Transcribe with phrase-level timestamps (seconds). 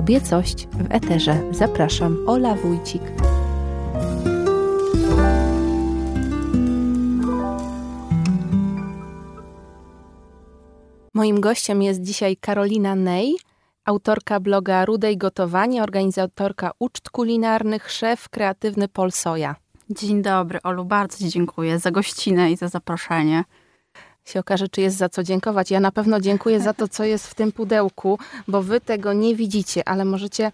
[0.00, 1.42] Kobiecość w Eterze.
[1.50, 3.02] Zapraszam, Ola Wójcik.
[11.14, 13.36] Moim gościem jest dzisiaj Karolina Ney,
[13.84, 19.56] autorka bloga Rudej Gotowanie, organizatorka uczt kulinarnych, szef kreatywny Polsoja.
[19.90, 23.44] Dzień dobry, Olu, bardzo Ci dziękuję za gościnę i za zaproszenie.
[24.24, 25.70] Się okaże, czy jest za co dziękować.
[25.70, 28.18] Ja na pewno dziękuję za to, co jest w tym pudełku,
[28.48, 30.52] bo Wy tego nie widzicie, ale możecie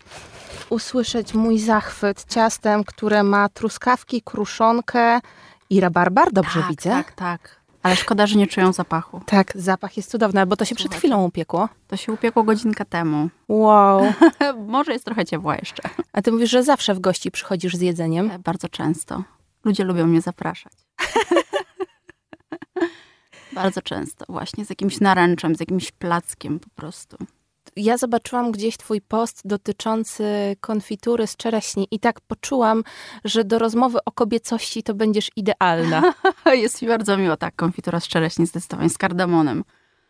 [0.70, 5.20] usłyszeć mój zachwyt ciastem, które ma truskawki, kruszonkę
[5.70, 6.32] i rabarbar.
[6.32, 6.90] Dobrze tak, widzę?
[6.90, 7.56] Tak, tak.
[7.82, 9.20] Ale szkoda, że nie czują zapachu.
[9.26, 11.68] Tak, zapach jest cudowny, bo to się przed chwilą upiekło.
[11.88, 13.28] To się upiekło godzinkę temu.
[13.48, 14.12] Wow.
[14.66, 15.82] Może jest trochę ciepła jeszcze.
[16.12, 18.30] A ty mówisz, że zawsze w gości przychodzisz z jedzeniem?
[18.30, 19.22] E, bardzo często.
[19.64, 20.72] Ludzie lubią mnie zapraszać.
[23.62, 24.24] bardzo często.
[24.28, 27.16] Właśnie z jakimś naręczem, z jakimś plackiem po prostu
[27.76, 32.84] ja zobaczyłam gdzieś twój post dotyczący konfitury z czereśni i tak poczułam,
[33.24, 36.14] że do rozmowy o kobiecości to będziesz idealna.
[36.52, 39.64] Jest mi bardzo miło, tak, konfitura z czereśni zdecydowanie, z kardamonem.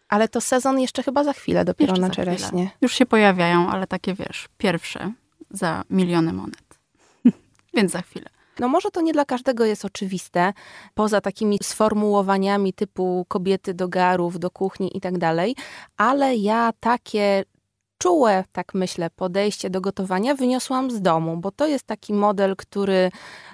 [0.08, 2.70] Ale to sezon jeszcze chyba za chwilę dopiero jeszcze na czereśnie.
[2.80, 5.12] Już się pojawiają, ale takie wiesz, pierwsze
[5.50, 6.78] za miliony monet.
[7.74, 8.35] Więc za chwilę.
[8.58, 10.52] No może to nie dla każdego jest oczywiste,
[10.94, 15.56] poza takimi sformułowaniami typu kobiety do garów, do kuchni i tak dalej,
[15.96, 17.44] ale ja takie
[17.98, 23.10] czułe, tak myślę, podejście do gotowania wyniosłam z domu, bo to jest taki model, który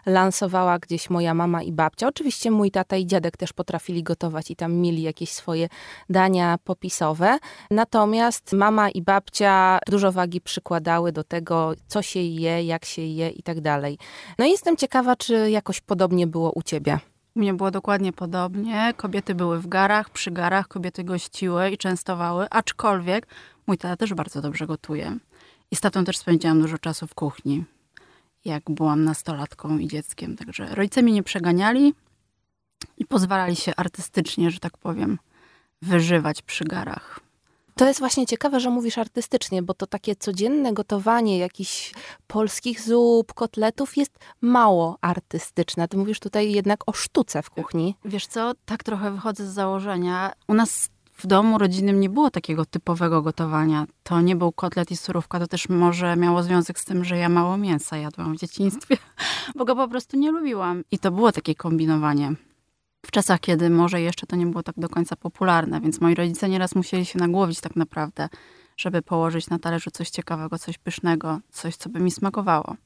[0.06, 2.08] lansowała gdzieś moja mama i babcia.
[2.08, 5.68] Oczywiście mój tata i dziadek też potrafili gotować i tam mieli jakieś swoje
[6.10, 7.38] dania popisowe.
[7.70, 13.30] Natomiast mama i babcia dużo wagi przykładały do tego, co się je, jak się je
[13.30, 13.98] i tak dalej.
[14.38, 16.98] No i jestem ciekawa, czy jakoś podobnie było u ciebie.
[17.34, 18.94] Mnie było dokładnie podobnie.
[18.96, 23.26] Kobiety były w garach, przy garach, kobiety gościły i częstowały, aczkolwiek
[23.66, 25.18] Mój tata też bardzo dobrze gotuje.
[25.70, 27.64] I z tatą też spędziłam dużo czasu w kuchni,
[28.44, 30.36] jak byłam nastolatką i dzieckiem.
[30.36, 31.94] Także rodzice mnie nie przeganiali
[32.98, 35.18] i pozwalali się artystycznie, że tak powiem,
[35.82, 37.20] wyżywać przy garach.
[37.74, 41.92] To jest właśnie ciekawe, że mówisz artystycznie, bo to takie codzienne gotowanie jakichś
[42.26, 45.88] polskich zup, kotletów jest mało artystyczne.
[45.88, 47.96] Ty mówisz tutaj jednak o sztuce w kuchni.
[48.04, 50.32] Wiesz co, tak trochę wychodzę z założenia.
[50.48, 50.88] U nas
[51.22, 53.86] w domu rodzinnym nie było takiego typowego gotowania.
[54.02, 57.28] To nie był kotlet i surówka, to też może miało związek z tym, że ja
[57.28, 58.96] mało mięsa jadłam w dzieciństwie,
[59.56, 60.84] bo go po prostu nie lubiłam.
[60.90, 62.32] I to było takie kombinowanie.
[63.06, 66.48] W czasach, kiedy może jeszcze to nie było tak do końca popularne, więc moi rodzice
[66.48, 68.28] nieraz musieli się nagłowić tak naprawdę,
[68.76, 72.76] żeby położyć na talerzu coś ciekawego, coś pysznego, coś, co by mi smakowało.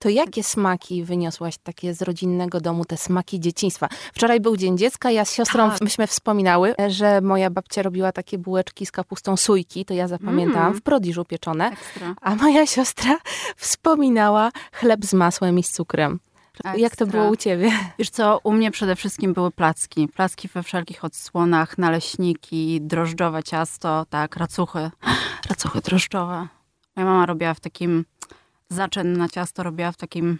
[0.00, 3.88] To jakie smaki wyniosłaś takie z rodzinnego domu, te smaki dzieciństwa?
[4.12, 5.80] Wczoraj był Dzień Dziecka, ja z siostrą tak.
[5.80, 10.78] myśmy wspominały, że moja babcia robiła takie bułeczki z kapustą sujki, to ja zapamiętałam, mm.
[10.78, 11.70] w prodiżu pieczone.
[11.70, 12.14] Ekstra.
[12.20, 13.18] A moja siostra
[13.56, 16.20] wspominała chleb z masłem i z cukrem.
[16.54, 16.76] Ekstra.
[16.76, 17.72] Jak to było u ciebie?
[17.98, 20.08] Wiesz co, u mnie przede wszystkim były placki.
[20.08, 24.90] Placki we wszelkich odsłonach, naleśniki, drożdżowe ciasto, tak, racuchy.
[25.50, 26.48] Racuchy drożdżowe.
[26.96, 28.04] Moja mama robiła w takim
[28.70, 30.38] zaczyn na ciasto robiła w takim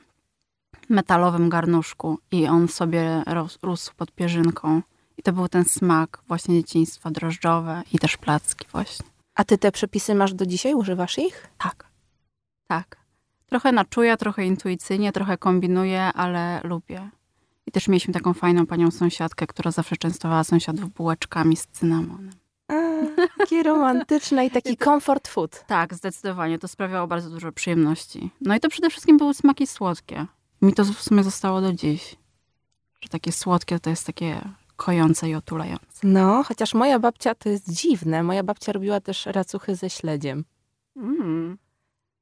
[0.89, 3.23] metalowym garnuszku i on sobie
[3.63, 4.83] rósł pod pierzynką.
[5.17, 9.07] I to był ten smak właśnie dzieciństwa, drożdżowe i też placki właśnie.
[9.35, 10.75] A ty te przepisy masz do dzisiaj?
[10.75, 11.47] Używasz ich?
[11.59, 11.91] Tak.
[12.67, 12.97] Tak.
[13.47, 17.11] Trochę na czuja, trochę intuicyjnie, trochę kombinuję, ale lubię.
[17.67, 22.40] I też mieliśmy taką fajną panią sąsiadkę, która zawsze częstowała sąsiadów bułeczkami z cynamonem.
[23.39, 25.65] Takie romantyczne i taki comfort food.
[25.67, 26.59] Tak, zdecydowanie.
[26.59, 28.31] To sprawiało bardzo dużo przyjemności.
[28.41, 30.27] No i to przede wszystkim były smaki słodkie.
[30.63, 32.17] Mi to w sumie zostało do dziś.
[33.01, 34.41] Że takie słodkie to jest takie
[34.77, 35.87] kojące i otulające.
[36.03, 38.23] No, chociaż moja babcia to jest dziwne.
[38.23, 40.45] Moja babcia robiła też racuchy ze śledziem.
[40.97, 41.59] Mm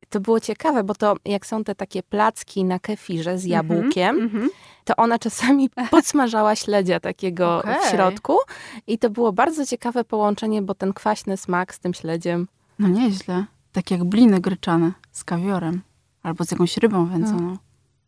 [0.09, 4.17] to było ciekawe, bo to jak są te takie placki na kefirze z mhm, jabłkiem,
[4.17, 4.49] mm -hmm.
[4.85, 7.81] to ona czasami podsmażała śledzia takiego okay.
[7.81, 8.37] w środku
[8.87, 12.49] i to było bardzo ciekawe połączenie, bo ten kwaśny smak z tym śledziem.
[12.79, 13.45] No nieźle.
[13.73, 15.83] Tak jak bliny gryczane z kawiorem
[16.23, 17.51] albo z jakąś rybą wędzoną.
[17.51, 17.57] No.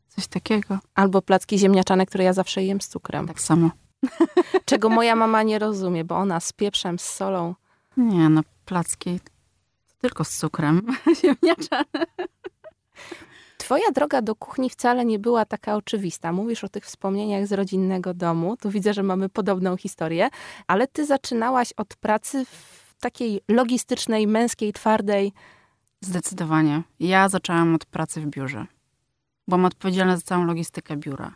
[0.08, 0.78] Coś takiego.
[0.94, 3.26] Albo placki ziemniaczane, które ja zawsze jem z cukrem.
[3.26, 3.70] Tak samo.
[4.64, 7.54] Czego moja mama nie rozumie, bo ona z pieprzem, z solą.
[7.96, 9.20] Nie, no placki
[10.00, 10.86] tylko z cukrem
[11.22, 12.06] ziemniaczane.
[13.58, 16.32] Twoja droga do kuchni wcale nie była taka oczywista.
[16.32, 18.56] Mówisz o tych wspomnieniach z rodzinnego domu.
[18.56, 20.28] Tu widzę, że mamy podobną historię,
[20.66, 25.32] ale ty zaczynałaś od pracy w takiej logistycznej, męskiej, twardej.
[26.00, 26.82] Zdecydowanie.
[27.00, 28.66] Ja zaczęłam od pracy w biurze.
[29.48, 31.34] Byłam odpowiedzialna za całą logistykę biura.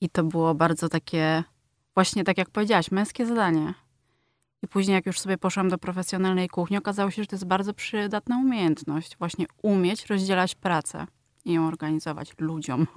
[0.00, 1.44] I to było bardzo takie,
[1.94, 3.74] właśnie tak jak powiedziałaś, męskie zadanie.
[4.62, 7.74] I później, jak już sobie poszłam do profesjonalnej kuchni, okazało się, że to jest bardzo
[7.74, 9.16] przydatna umiejętność.
[9.18, 11.06] Właśnie umieć rozdzielać pracę
[11.44, 12.86] i ją organizować ludziom.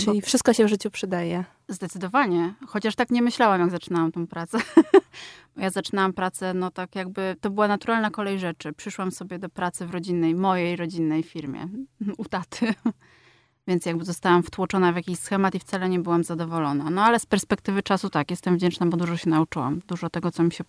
[0.00, 1.44] Czyli wszystko się w życiu przydaje.
[1.68, 2.54] Zdecydowanie.
[2.66, 4.58] Chociaż tak nie myślałam, jak zaczynałam tą pracę.
[5.56, 8.72] ja zaczynałam pracę, no tak jakby, to była naturalna kolej rzeczy.
[8.72, 11.68] Przyszłam sobie do pracy w rodzinnej, mojej rodzinnej firmie,
[12.18, 12.74] u taty.
[13.66, 16.90] Więc jakby zostałam wtłoczona w jakiś schemat i wcale nie byłam zadowolona.
[16.90, 19.80] No ale z perspektywy czasu tak, jestem wdzięczna, bo dużo się nauczyłam.
[19.86, 20.64] Dużo tego, co mi się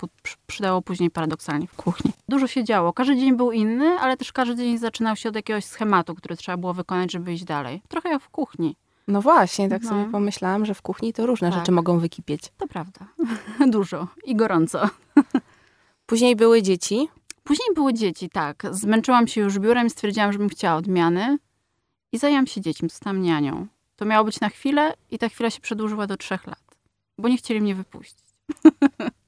[0.47, 2.11] przydało później paradoksalnie w kuchni.
[2.29, 2.93] Dużo się działo.
[2.93, 6.57] Każdy dzień był inny, ale też każdy dzień zaczynał się od jakiegoś schematu, który trzeba
[6.57, 7.81] było wykonać, żeby iść dalej.
[7.87, 8.75] Trochę jak w kuchni.
[9.07, 9.89] No właśnie, tak no.
[9.89, 11.59] sobie pomyślałam, że w kuchni to różne tak.
[11.59, 12.41] rzeczy mogą wykipieć.
[12.57, 13.07] To prawda.
[13.71, 14.89] Dużo i gorąco.
[16.05, 17.07] Później były dzieci.
[17.43, 18.63] Później były dzieci, tak.
[18.71, 21.37] Zmęczyłam się już biurem stwierdziłam, że bym chciała odmiany.
[22.11, 23.67] I zajęłam się dziećmi, zostałam nianią.
[23.95, 26.77] To miało być na chwilę i ta chwila się przedłużyła do trzech lat.
[27.17, 28.25] Bo nie chcieli mnie wypuścić.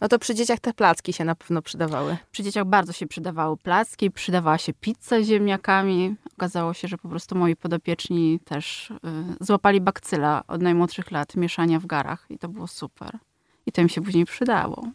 [0.00, 2.16] No to przy dzieciach te placki się na pewno przydawały.
[2.30, 6.16] Przy dzieciach bardzo się przydawały placki, przydawała się pizza z ziemniakami.
[6.36, 8.96] Okazało się, że po prostu moi podopieczni też y,
[9.40, 13.18] złapali bakcyla od najmłodszych lat mieszania w garach i to było super.
[13.66, 14.88] I to im się później przydało.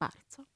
[0.00, 0.49] Bardzo.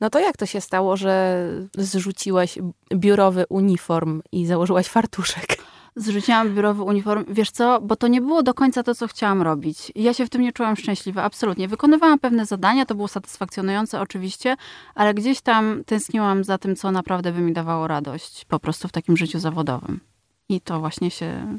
[0.00, 1.44] No to jak to się stało, że
[1.74, 2.58] zrzuciłaś
[2.94, 5.60] biurowy uniform i założyłaś fartuszek?
[5.96, 7.24] zrzuciłam biurowy uniform.
[7.28, 9.92] Wiesz co, bo to nie było do końca to, co chciałam robić.
[9.94, 11.68] Ja się w tym nie czułam szczęśliwa, absolutnie.
[11.68, 14.56] Wykonywałam pewne zadania, to było satysfakcjonujące oczywiście,
[14.94, 18.92] ale gdzieś tam tęskniłam za tym, co naprawdę by mi dawało radość po prostu w
[18.92, 20.00] takim życiu zawodowym.
[20.48, 21.58] I to właśnie się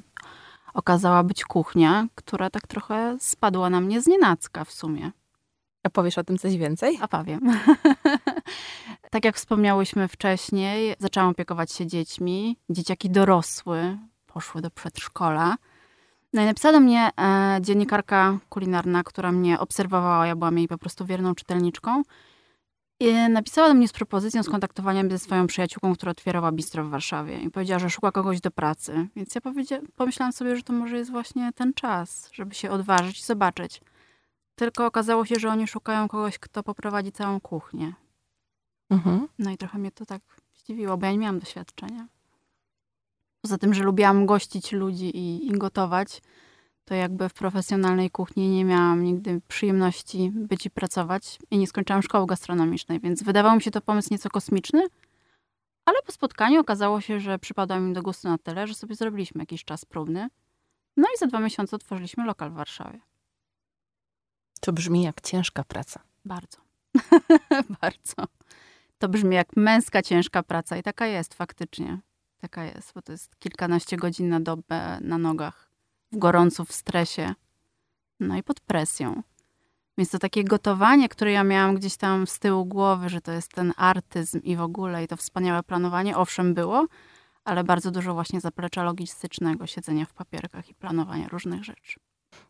[0.73, 4.09] okazała być kuchnia, która tak trochę spadła na mnie z
[4.65, 5.11] w sumie.
[5.83, 6.97] A powiesz o tym coś więcej?
[7.01, 7.39] A powiem.
[9.11, 12.57] tak jak wspomniałyśmy wcześniej, zaczęłam opiekować się dziećmi.
[12.69, 15.55] Dzieciaki dorosły, poszły do przedszkola.
[16.33, 20.77] No i napisała do mnie e, dziennikarka kulinarna, która mnie obserwowała, ja byłam jej po
[20.77, 22.03] prostu wierną czytelniczką.
[22.99, 26.89] I napisała do mnie z propozycją skontaktowania mnie ze swoją przyjaciółką, która otwierała bistro w
[26.89, 29.07] Warszawie i powiedziała, że szuka kogoś do pracy.
[29.15, 29.41] Więc ja
[29.95, 33.81] pomyślałam sobie, że to może jest właśnie ten czas, żeby się odważyć i zobaczyć.
[34.55, 37.93] Tylko okazało się, że oni szukają kogoś, kto poprowadzi całą kuchnię.
[38.89, 39.27] Mhm.
[39.39, 40.21] No i trochę mnie to tak
[40.55, 42.07] zdziwiło, bo ja nie miałam doświadczenia.
[43.41, 46.21] Poza tym, że lubiłam gościć ludzi i, i gotować,
[46.85, 52.01] to jakby w profesjonalnej kuchni nie miałam nigdy przyjemności być i pracować i nie skończyłam
[52.01, 54.87] szkoły gastronomicznej, więc wydawał mi się to pomysł nieco kosmiczny,
[55.85, 59.41] ale po spotkaniu okazało się, że przypadał mi do gustu na tyle, że sobie zrobiliśmy
[59.41, 60.29] jakiś czas próbny.
[60.97, 62.99] No i za dwa miesiące otworzyliśmy lokal w Warszawie.
[64.61, 65.99] To brzmi jak ciężka praca.
[66.25, 66.57] Bardzo.
[67.81, 68.27] Bardzo.
[68.97, 71.99] To brzmi jak męska ciężka praca i taka jest faktycznie.
[72.41, 75.69] Taka jest, bo to jest kilkanaście godzin na dobę na nogach,
[76.11, 77.33] w gorącu, w stresie,
[78.19, 79.23] no i pod presją.
[79.97, 83.53] Więc to takie gotowanie, które ja miałam gdzieś tam z tyłu głowy, że to jest
[83.53, 86.87] ten artyzm i w ogóle i to wspaniałe planowanie, owszem było,
[87.43, 91.99] ale bardzo dużo właśnie zaplecza logistycznego, siedzenia w papierkach i planowania różnych rzeczy.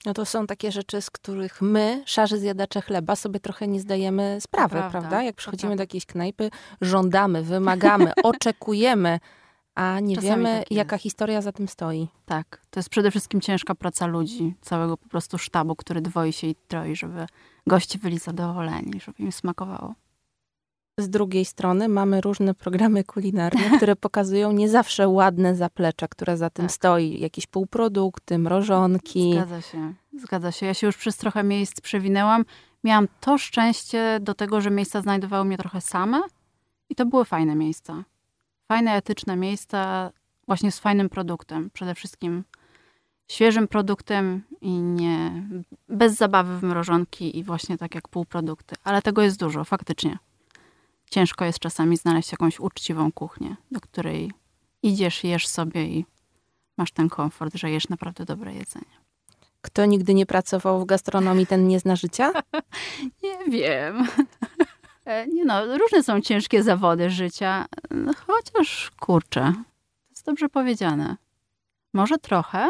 [0.06, 4.38] No to są takie rzeczy, z których my, szarzy zjadacze chleba, sobie trochę nie zdajemy
[4.42, 5.00] sprawy, prawda?
[5.00, 5.24] prawda?
[5.24, 6.50] Jak przychodzimy do jakiejś knajpy,
[6.82, 9.20] żądamy, wymagamy, oczekujemy
[9.76, 12.08] a nie Czasami wiemy, tak jaka historia za tym stoi.
[12.26, 16.48] Tak, to jest przede wszystkim ciężka praca ludzi, całego po prostu sztabu, który dwoi się
[16.48, 17.26] i troi, żeby
[17.68, 19.94] goście byli zadowoleni, żeby im smakowało.
[21.02, 26.50] Z drugiej strony mamy różne programy kulinarne, które pokazują nie zawsze ładne zaplecze, które za
[26.50, 26.72] tym tak.
[26.72, 27.20] stoi.
[27.20, 29.32] Jakieś półprodukty, mrożonki.
[29.34, 30.66] Zgadza się, zgadza się.
[30.66, 32.46] Ja się już przez trochę miejsc przewinęłam.
[32.84, 36.22] Miałam to szczęście do tego, że miejsca znajdowały mnie trochę same
[36.90, 38.04] i to były fajne miejsca
[38.72, 40.12] fajne, etyczne miejsca
[40.48, 41.70] właśnie z fajnym produktem.
[41.74, 42.44] Przede wszystkim
[43.28, 45.44] świeżym produktem i nie
[45.90, 48.76] bez zabawy w mrożonki i właśnie tak jak półprodukty.
[48.84, 50.18] Ale tego jest dużo, faktycznie.
[51.12, 54.32] Ciężko jest czasami znaleźć jakąś uczciwą kuchnię, do której
[54.84, 56.06] idziesz, jesz sobie i
[56.78, 59.02] masz ten komfort, że jesz naprawdę dobre jedzenie.
[59.62, 62.32] Kto nigdy nie pracował w gastronomii, ten nie zna życia?
[63.24, 64.08] nie wiem.
[65.06, 71.16] E, nie no, różne są ciężkie zawody życia, no, chociaż kurczę, to jest dobrze powiedziane.
[71.94, 72.70] Może trochę?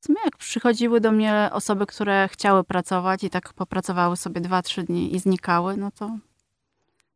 [0.00, 4.62] W sumie jak przychodziły do mnie osoby, które chciały pracować i tak popracowały sobie dwa,
[4.62, 6.18] trzy dni i znikały, no to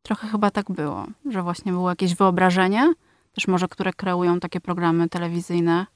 [0.07, 2.95] trochę chyba tak było, że właśnie było jakieś wyobrażenie,
[3.33, 5.87] też może które kreują takie programy telewizyjne,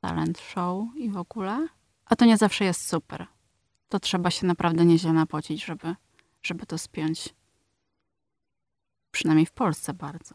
[0.00, 1.68] talent show i w ogóle,
[2.06, 3.26] a to nie zawsze jest super
[3.88, 5.94] to trzeba się naprawdę nieźle napocić, żeby,
[6.42, 7.34] żeby to spiąć.
[9.10, 10.34] Przynajmniej w Polsce bardzo.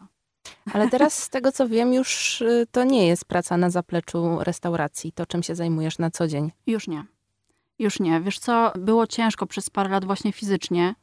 [0.74, 5.12] Ale teraz z tego co wiem, już y, to nie jest praca na zapleczu restauracji,
[5.12, 6.52] to czym się zajmujesz na co dzień.
[6.68, 7.06] Już nie.
[7.80, 8.22] Już nie.
[8.22, 10.96] Wiesz co, było ciężko przez parę lat właśnie fizycznie.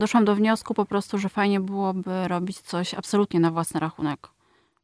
[0.00, 4.28] Doszłam do wniosku po prostu, że fajnie byłoby robić coś absolutnie na własny rachunek.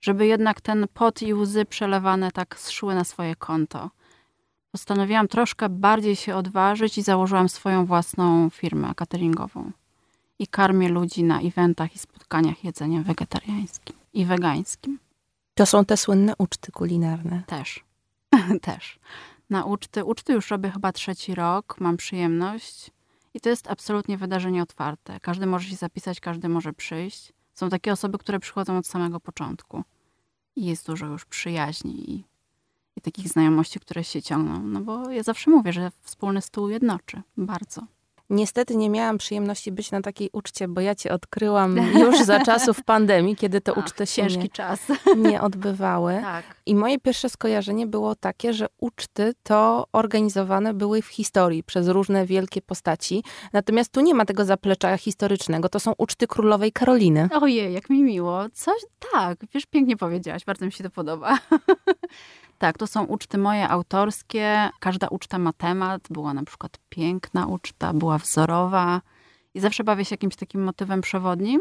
[0.00, 3.90] Żeby jednak ten pot i łzy przelewane tak zszły na swoje konto.
[4.73, 9.70] Postanowiłam troszkę bardziej się odważyć i założyłam swoją własną firmę cateringową.
[10.38, 14.99] I karmię ludzi na eventach i spotkaniach jedzeniem wegetariańskim i wegańskim.
[15.54, 17.42] To są te słynne uczty kulinarne.
[17.46, 17.85] Też.
[18.62, 18.99] Też.
[19.50, 20.04] Na uczty.
[20.04, 21.76] Uczty już robię chyba trzeci rok.
[21.80, 22.96] Mam przyjemność.
[23.37, 25.21] I to jest absolutnie wydarzenie otwarte.
[25.21, 27.33] Każdy może się zapisać, każdy może przyjść.
[27.55, 29.85] Są takie osoby, które przychodzą od samego początku.
[30.57, 32.25] I jest dużo już przyjaźni i,
[32.97, 34.62] i takich znajomości, które się ciągną.
[34.62, 37.23] No bo ja zawsze mówię, że wspólny stół jednoczy.
[37.37, 37.87] Bardzo.
[38.30, 42.85] Niestety nie miałam przyjemności być na takiej uczcie, bo ja cię odkryłam już za czasów
[42.85, 44.80] pandemii, kiedy te uczty się nie, czas.
[45.16, 46.18] nie odbywały.
[46.23, 46.45] Tak.
[46.66, 52.26] I moje pierwsze skojarzenie było takie, że uczty to organizowane były w historii przez różne
[52.26, 53.25] wielkie postaci.
[53.52, 55.68] Natomiast tu nie ma tego zaplecza historycznego.
[55.68, 57.28] To są uczty królowej Karoliny.
[57.40, 58.45] Ojej, jak mi miło.
[58.52, 58.80] Coś,
[59.12, 61.38] tak, wiesz, pięknie powiedziałaś, bardzo mi się to podoba.
[62.59, 64.71] tak, to są uczty moje autorskie.
[64.81, 66.03] Każda uczta ma temat.
[66.11, 69.01] Była na przykład piękna uczta, była wzorowa.
[69.55, 71.61] I zawsze bawię się jakimś takim motywem przewodnim.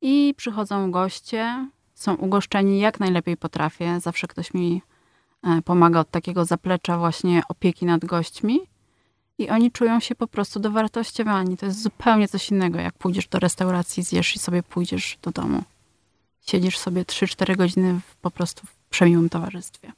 [0.00, 4.00] I przychodzą goście, są ugoszczeni jak najlepiej potrafię.
[4.00, 4.82] Zawsze ktoś mi
[5.42, 8.60] e, pomaga od takiego zaplecza właśnie opieki nad gośćmi.
[9.38, 11.56] I oni czują się po prostu dowartościowani.
[11.56, 15.62] To jest zupełnie coś innego, jak pójdziesz do restauracji, zjesz i sobie pójdziesz do domu.
[16.46, 19.92] Siedzisz sobie 3-4 godziny w, po prostu w przemiłym towarzystwie.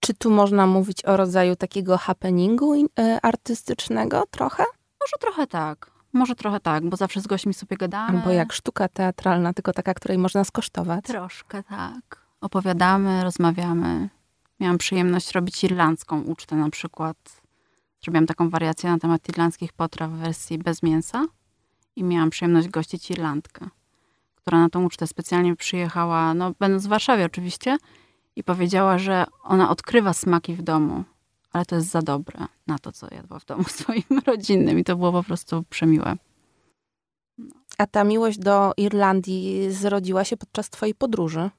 [0.00, 2.88] Czy tu można mówić o rodzaju takiego happeningu y,
[3.22, 4.64] artystycznego trochę?
[5.00, 5.90] Może trochę tak.
[6.12, 8.18] Może trochę tak, bo zawsze z gośćmi sobie gadamy.
[8.18, 11.04] Albo jak sztuka teatralna, tylko taka, której można skosztować.
[11.04, 12.24] Troszkę tak.
[12.40, 14.08] Opowiadamy, rozmawiamy.
[14.60, 17.16] Miałam przyjemność robić irlandzką ucztę na przykład.
[18.02, 21.24] Zrobiłam taką wariację na temat irlandzkich potraw w wersji bez mięsa
[21.96, 23.68] i miałam przyjemność gościć Irlandkę,
[24.44, 27.76] która na tą ucztę specjalnie przyjechała, no będąc w Warszawie oczywiście,
[28.36, 31.04] i powiedziała, że ona odkrywa smaki w domu,
[31.52, 34.96] ale to jest za dobre na to, co jadła w domu swoim rodzinnym i to
[34.96, 36.16] było po prostu przemiłe.
[37.78, 41.50] A ta miłość do Irlandii zrodziła się podczas twojej podróży?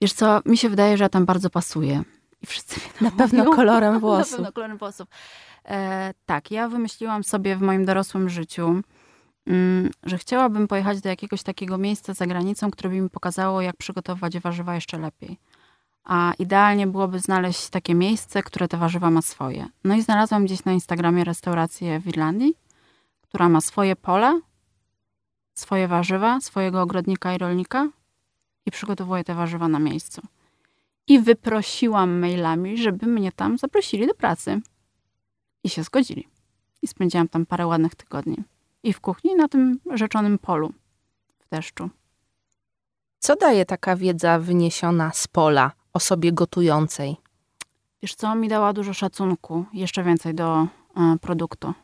[0.00, 2.02] Wiesz co, mi się wydaje, że ja tam bardzo pasuję.
[2.42, 3.56] I wszyscy mnie Na pewno mówią.
[3.56, 4.36] kolorem Na włosów.
[4.36, 5.08] pewno kolorem włosów.
[5.64, 8.82] E, tak, ja wymyśliłam sobie w moim dorosłym życiu,
[10.02, 14.38] że chciałabym pojechać do jakiegoś takiego miejsca za granicą, które by mi pokazało, jak przygotować
[14.38, 15.38] warzywa jeszcze lepiej.
[16.04, 19.66] A idealnie byłoby znaleźć takie miejsce, które te warzywa ma swoje.
[19.84, 22.54] No i znalazłam gdzieś na Instagramie restaurację w Irlandii,
[23.22, 24.40] która ma swoje pole,
[25.54, 27.88] swoje warzywa, swojego ogrodnika i rolnika
[28.66, 30.22] i przygotowuje te warzywa na miejscu.
[31.06, 34.60] I wyprosiłam mailami, żeby mnie tam zaprosili do pracy.
[35.64, 36.28] I się zgodzili.
[36.82, 38.36] I spędziłam tam parę ładnych tygodni.
[38.82, 40.72] I w kuchni, na tym rzeczonym polu
[41.38, 41.90] w deszczu.
[43.18, 47.16] Co daje taka wiedza wyniesiona z pola osobie gotującej?
[48.02, 51.74] Wiesz co, mi dała dużo szacunku, jeszcze więcej do e, produktu.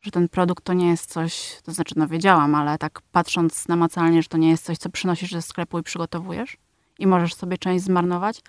[0.00, 4.22] Że ten produkt to nie jest coś, to znaczy no wiedziałam, ale tak patrząc namacalnie,
[4.22, 6.56] że to nie jest coś, co przynosisz ze sklepu i przygotowujesz
[6.98, 8.42] i możesz sobie część zmarnować,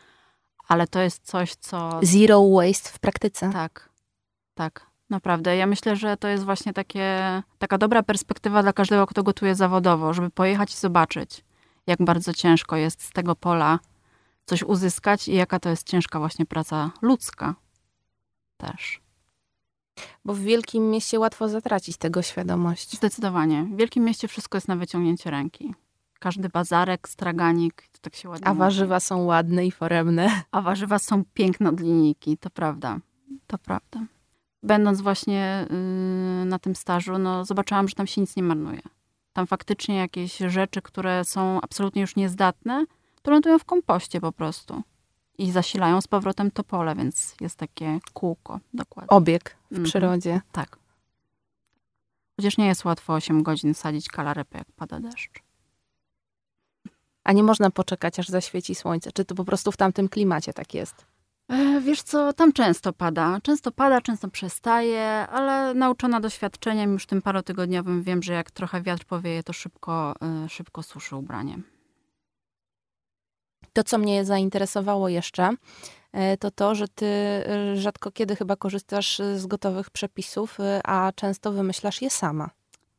[0.68, 2.00] ale to jest coś, co...
[2.02, 3.50] Zero waste w praktyce.
[3.54, 3.90] Tak,
[4.56, 5.58] tak, naprawdę.
[5.58, 10.14] Ja myślę, że to jest właśnie takie, taka dobra perspektywa dla każdego, kto gotuje zawodowo,
[10.14, 11.46] żeby pojechać i zobaczyć,
[11.88, 13.80] jak bardzo ciężko jest z tego pola
[14.46, 17.56] coś uzyskać i jaka to jest ciężka właśnie praca ludzka
[18.58, 19.02] też.
[20.26, 22.98] Bo w wielkim mieście łatwo zatracić tego świadomość.
[22.98, 23.64] Zdecydowanie.
[23.64, 25.74] W wielkim mieście wszystko jest na wyciągnięcie ręki.
[26.20, 28.60] Każdy bazarek, straganik, to tak się ładnie A mówi.
[28.60, 30.42] warzywa są ładne i foremne.
[30.52, 33.00] A warzywa są piękne od linijki, to prawda.
[33.48, 34.00] To prawda.
[34.64, 35.68] Będąc właśnie
[36.40, 38.82] yy, na tym stażu, no, zobaczyłam, że tam się nic nie marnuje.
[39.34, 42.86] Tam faktycznie jakieś rzeczy, które są absolutnie już niezdatne,
[43.22, 44.82] to lądują w kompoście po prostu.
[45.38, 49.10] I zasilają z powrotem to pole, więc jest takie kółko dokładnie.
[49.10, 49.84] Obieg w Mhm.
[49.86, 50.42] przyrodzie.
[50.52, 50.80] Tak.
[52.38, 55.44] Chociaż nie jest łatwo 8 godzin sadzić kalarepę, jak pada deszcz.
[57.24, 59.12] A nie można poczekać, aż zaświeci słońce.
[59.12, 61.06] Czy to po prostu w tamtym klimacie tak jest?
[61.50, 63.40] E, Wiesz co, tam często pada.
[63.44, 69.06] Często pada, często przestaje, ale nauczona doświadczeniem już tym parotygodniowym wiem, że jak trochę wiatr
[69.06, 70.14] powieje, to szybko,
[70.46, 71.60] e, szybko suszy ubranie.
[73.74, 75.50] To, co mnie zainteresowało jeszcze,
[76.12, 77.08] e, to to, że ty
[77.76, 82.50] rzadko kiedy chyba korzystasz z gotowych przepisów, a często wymyślasz je sama.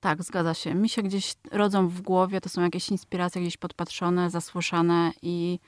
[0.00, 0.74] Tak, zgadza się.
[0.74, 5.58] Mi się gdzieś rodzą w głowie, to są jakieś inspiracje gdzieś podpatrzone, zasłyszane i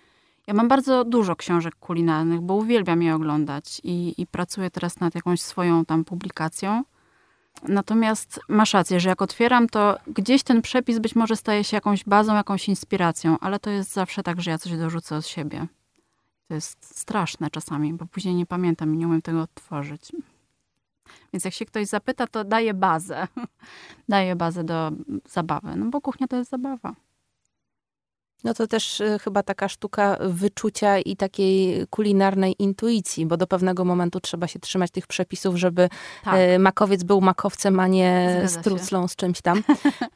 [0.50, 5.14] Ja mam bardzo dużo książek kulinarnych, bo uwielbiam je oglądać i, i pracuję teraz nad
[5.14, 6.82] jakąś swoją tam publikacją.
[7.68, 12.04] Natomiast masz rację, że jak otwieram, to gdzieś ten przepis być może staje się jakąś
[12.04, 15.66] bazą, jakąś inspiracją, ale to jest zawsze tak, że ja coś dorzucę od siebie.
[16.48, 20.12] To jest straszne czasami, bo później nie pamiętam i nie umiem tego odtworzyć.
[21.32, 23.28] Więc jak się ktoś zapyta, to daję bazę.
[24.08, 24.90] daję bazę do
[25.28, 26.94] zabawy, no bo kuchnia to jest zabawa.
[28.44, 33.84] No to też y, chyba taka sztuka wyczucia i takiej kulinarnej intuicji, bo do pewnego
[33.84, 35.88] momentu trzeba się trzymać tych przepisów, żeby
[36.24, 36.34] tak.
[36.34, 39.08] Y, makowiec był makowcem, a nie Zgadza struclą się.
[39.08, 39.62] z czymś tam.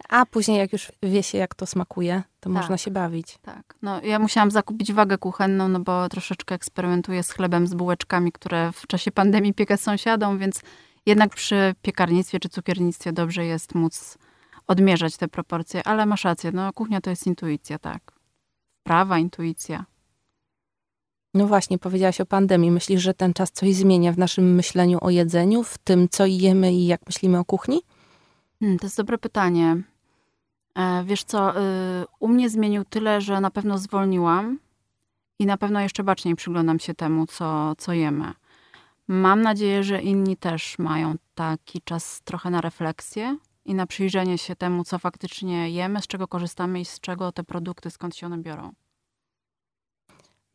[0.09, 2.53] A później jak już wie się, jak to smakuje, to tak.
[2.53, 3.39] można się bawić.
[3.43, 3.75] Tak.
[3.83, 8.73] No, ja musiałam zakupić wagę kuchenną, no bo troszeczkę eksperymentuję z chlebem, z bułeczkami, które
[8.73, 10.61] w czasie pandemii piekę sąsiadom, więc
[11.07, 14.19] jednak przy piekarnictwie czy cukiernictwie dobrze jest móc
[14.67, 18.14] odmierzać te proporcje, ale masz rację, no kuchnia to jest intuicja, tak
[18.85, 19.85] prawa, intuicja.
[21.35, 22.71] No właśnie, powiedziałaś o pandemii.
[22.71, 26.73] Myślisz, że ten czas coś zmienia w naszym myśleniu o jedzeniu, w tym, co jemy
[26.73, 27.83] i jak myślimy o kuchni?
[28.61, 29.83] Hmm, to jest dobre pytanie.
[30.75, 34.59] E, wiesz co, y, u mnie zmienił tyle, że na pewno zwolniłam
[35.39, 38.33] i na pewno jeszcze baczniej przyglądam się temu, co, co jemy.
[39.09, 44.57] Mam nadzieję, że inni też mają taki czas trochę na refleksję i na przyjrzenie się
[44.57, 48.39] temu, co faktycznie jemy, z czego korzystamy i z czego te produkty, skąd się one
[48.39, 48.73] biorą.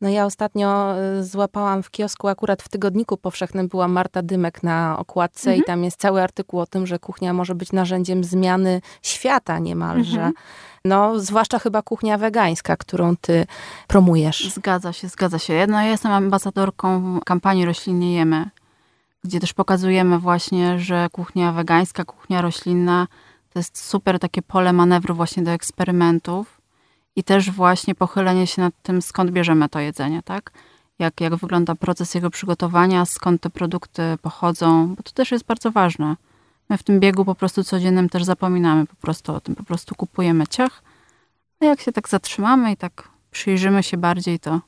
[0.00, 4.98] No ja ostatnio y, złapałam w kiosku, akurat w tygodniku powszechnym była Marta Dymek na
[4.98, 5.62] okładce mhm.
[5.62, 10.16] i tam jest cały artykuł o tym, że kuchnia może być narzędziem zmiany świata niemalże.
[10.16, 10.32] Mhm.
[10.84, 13.46] No, zwłaszcza chyba kuchnia wegańska, którą ty
[13.88, 14.50] promujesz.
[14.54, 15.66] Zgadza się, zgadza się.
[15.68, 18.50] No, ja jestem ambasadorką kampanii Roślinnie Jemy
[19.24, 23.06] gdzie też pokazujemy właśnie, że kuchnia wegańska, kuchnia roślinna
[23.52, 26.60] to jest super takie pole manewru właśnie do eksperymentów
[27.16, 30.52] i też właśnie pochylenie się nad tym, skąd bierzemy to jedzenie, tak?
[30.98, 35.70] Jak, jak wygląda proces jego przygotowania, skąd te produkty pochodzą, bo to też jest bardzo
[35.70, 36.16] ważne.
[36.68, 39.94] My w tym biegu po prostu codziennym też zapominamy po prostu o tym, po prostu
[39.94, 40.82] kupujemy ciach,
[41.60, 44.60] a jak się tak zatrzymamy i tak przyjrzymy się bardziej, to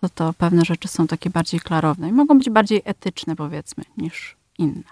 [0.00, 4.36] to, to pewne rzeczy są takie bardziej klarowne i mogą być bardziej etyczne, powiedzmy, niż
[4.58, 4.82] inne.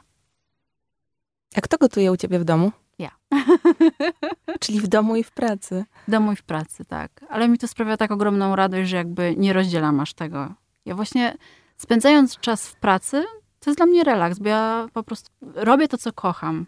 [1.57, 2.73] A kto gotuje u ciebie w domu?
[2.99, 3.11] Ja.
[4.61, 5.85] Czyli w domu i w pracy.
[6.09, 7.11] W domu i w pracy, tak.
[7.29, 10.55] Ale mi to sprawia tak ogromną radość, że jakby nie rozdzielam aż tego.
[10.85, 11.37] Ja właśnie
[11.77, 13.25] spędzając czas w pracy,
[13.61, 16.67] to jest dla mnie relaks, bo ja po prostu robię to, co kocham.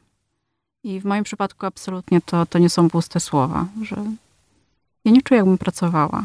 [0.84, 3.96] I w moim przypadku absolutnie to, to nie są puste słowa, że
[5.04, 6.24] ja nie czuję, jakbym pracowała.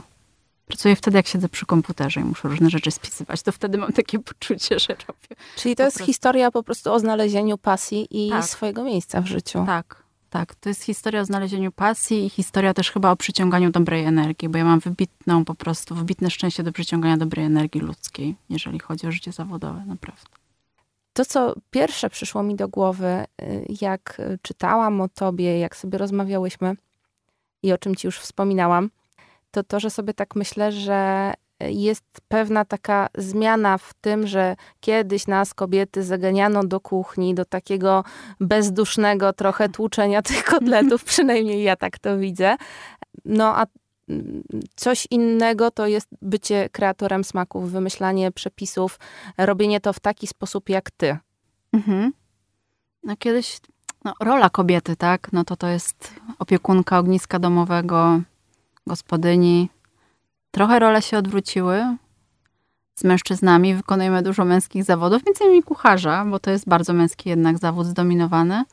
[0.67, 3.41] Pracuję wtedy, jak siedzę przy komputerze i muszę różne rzeczy spisywać.
[3.41, 5.35] To wtedy mam takie poczucie, że robię.
[5.55, 6.11] Czyli to jest prostu.
[6.11, 8.45] historia po prostu o znalezieniu pasji i tak.
[8.45, 9.63] swojego miejsca w życiu.
[9.65, 10.55] Tak, tak.
[10.55, 14.57] To jest historia o znalezieniu pasji i historia też chyba o przyciąganiu dobrej energii, bo
[14.57, 19.11] ja mam wybitną po prostu, wybitne szczęście do przyciągania dobrej energii ludzkiej, jeżeli chodzi o
[19.11, 20.43] życie zawodowe, naprawdę.
[21.13, 26.75] To, co pierwsze przyszło mi do głowy, y, jak czytałam o tobie, jak sobie rozmawiałyśmy
[27.63, 28.89] i o czym ci już wspominałam,
[29.53, 35.27] to to, że sobie tak myślę, że jest pewna taka zmiana w tym, że kiedyś
[35.27, 38.03] nas kobiety zaganiano do kuchni, do takiego
[38.39, 42.55] bezdusznego trochę tłuczenia tych kotletów, przynajmniej ja tak to widzę.
[43.25, 43.65] No a
[44.75, 48.99] coś innego to jest bycie kreatorem smaków, wymyślanie przepisów,
[49.37, 51.17] robienie to w taki sposób jak ty.
[51.73, 52.13] Mhm.
[53.03, 53.57] No kiedyś
[54.05, 55.33] no, rola kobiety, tak?
[55.33, 58.21] No to to jest opiekunka ogniska domowego,
[58.87, 59.69] gospodyni.
[60.51, 61.97] Trochę role się odwróciły.
[62.95, 67.57] Z mężczyznami wykonujemy dużo męskich zawodów, między innymi kucharza, bo to jest bardzo męski jednak
[67.57, 68.63] zawód zdominowany.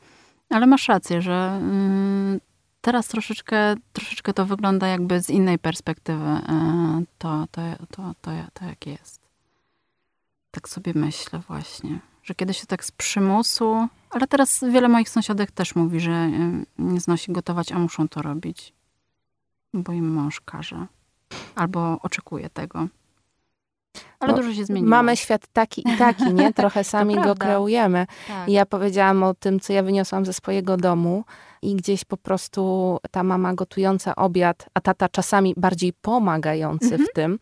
[0.49, 2.39] Ale masz rację, że mm,
[2.81, 6.25] teraz troszeczkę, troszeczkę to wygląda jakby z innej perspektywy.
[6.25, 9.21] E, to, to, to, to, to jak jest.
[10.51, 15.51] Tak sobie myślę właśnie, że kiedyś się tak z przymusu, ale teraz wiele moich sąsiadek
[15.51, 18.73] też mówi, że e, nie znosi gotować, a muszą to robić
[19.73, 20.85] bo im mąż każe.
[21.55, 22.87] Albo oczekuje tego.
[24.19, 24.89] Ale dużo się zmieniło.
[24.89, 26.53] Mamy świat taki i taki, nie?
[26.61, 28.07] Trochę sami go kreujemy.
[28.27, 28.49] Tak.
[28.49, 31.23] I ja powiedziałam o tym, co ja wyniosłam ze swojego domu
[31.61, 37.05] i gdzieś po prostu ta mama gotująca obiad, a tata czasami bardziej pomagający mhm.
[37.05, 37.39] w tym.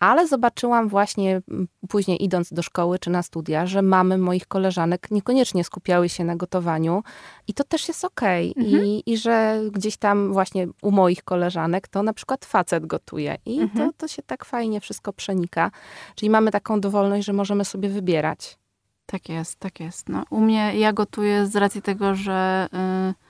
[0.00, 1.42] Ale zobaczyłam właśnie
[1.88, 6.36] później idąc do szkoły czy na studia, że mamy moich koleżanek niekoniecznie skupiały się na
[6.36, 7.02] gotowaniu
[7.48, 8.50] i to też jest okej.
[8.50, 8.64] Okay.
[8.64, 8.84] Mhm.
[8.84, 13.60] I, I że gdzieś tam właśnie u moich koleżanek to na przykład facet gotuje i
[13.60, 13.92] mhm.
[13.92, 15.70] to, to się tak fajnie wszystko przenika.
[16.14, 18.58] Czyli mamy taką dowolność, że możemy sobie wybierać.
[19.06, 20.08] Tak jest, tak jest.
[20.08, 22.68] No, u mnie ja gotuję z racji tego, że...
[22.72, 23.25] Yy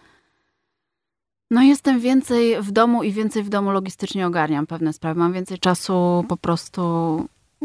[1.51, 5.21] No jestem więcej w domu i więcej w domu logistycznie ogarniam pewne sprawy.
[5.21, 6.81] Mam więcej czasu po prostu,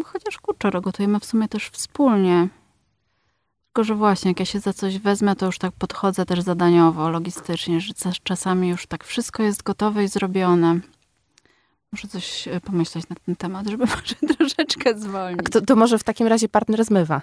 [0.04, 2.48] chociaż kurczę, gotujemy w sumie też wspólnie.
[3.66, 7.10] Tylko, że właśnie, jak ja się za coś wezmę, to już tak podchodzę też zadaniowo,
[7.10, 10.80] logistycznie, że czasami już tak wszystko jest gotowe i zrobione.
[11.92, 15.50] Muszę coś e, pomyśleć na ten temat, żeby może troszeczkę zwolnić.
[15.52, 17.22] To, to może w takim razie partner zmywa?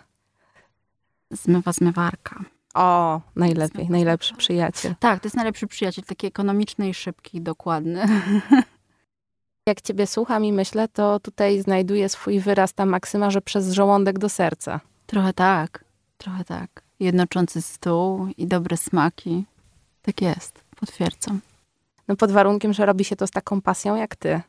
[1.31, 2.45] Zmywa zmywarka.
[2.79, 4.95] O, najlepiej, najlepszy przyjaciel.
[5.01, 8.07] Tak, to jest najlepszy przyjaciel, taki ekonomiczny i szybki, dokładny.
[9.69, 14.19] Jak ciebie słucham i myślę, to tutaj znajduje swój wyraz ta maksyma, że przez żołądek
[14.19, 14.81] do serca.
[15.07, 15.85] Trochę tak,
[16.19, 16.83] trochę tak.
[17.01, 19.45] Jednoczący stół i dobre smaki.
[20.03, 21.41] Tak jest, potwierdzam.
[22.09, 24.41] No pod warunkiem, że robi się to z taką pasją jak ty.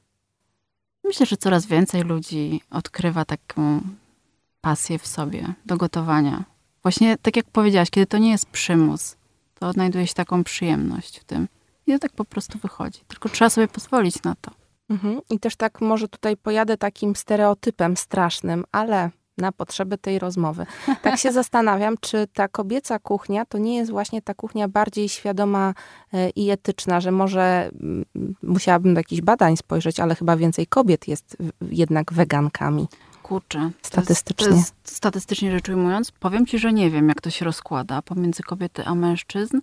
[1.04, 3.82] Myślę, że coraz więcej ludzi odkrywa taką
[4.62, 6.44] pasję w sobie do gotowania.
[6.84, 9.15] Właśnie tak jak powiedziałaś, kiedy to nie jest przymus,
[9.60, 11.48] to odnajduje się taką przyjemność w tym.
[11.88, 13.00] I to tak po prostu wychodzi.
[13.08, 14.52] Tylko trzeba sobie pozwolić na to.
[14.89, 15.22] Mhm.
[15.30, 20.65] I też tak może tutaj pojadę takim stereotypem strasznym, ale na potrzeby tej rozmowy.
[21.02, 25.74] Tak się zastanawiam, czy ta kobieca kuchnia to nie jest właśnie ta kuchnia bardziej świadoma
[26.13, 28.06] e, i etyczna, że może mm,
[28.44, 31.38] musiałabym do jakichś badań spojrzeć, ale chyba więcej kobiet jest
[31.72, 32.88] jednak wegankami.
[33.30, 33.72] Kurczę.
[33.82, 34.48] Statystycznie.
[34.48, 37.46] To jest, to jest, statystycznie rzecz ujmując, powiem ci, że nie wiem, jak to się
[37.46, 39.60] rozkłada pomiędzy kobiety a mężczyzn.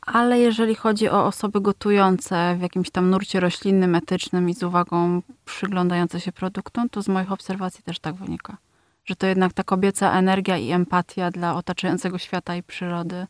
[0.00, 5.22] Ale jeżeli chodzi o osoby gotujące w jakimś tam nurcie roślinnym, etycznym i z uwagą
[5.44, 8.56] przyglądające się produktom, to z moich obserwacji też tak wynika.
[9.04, 13.26] Że to jednak ta kobieca energia i empatia dla otaczającego świata i przyrody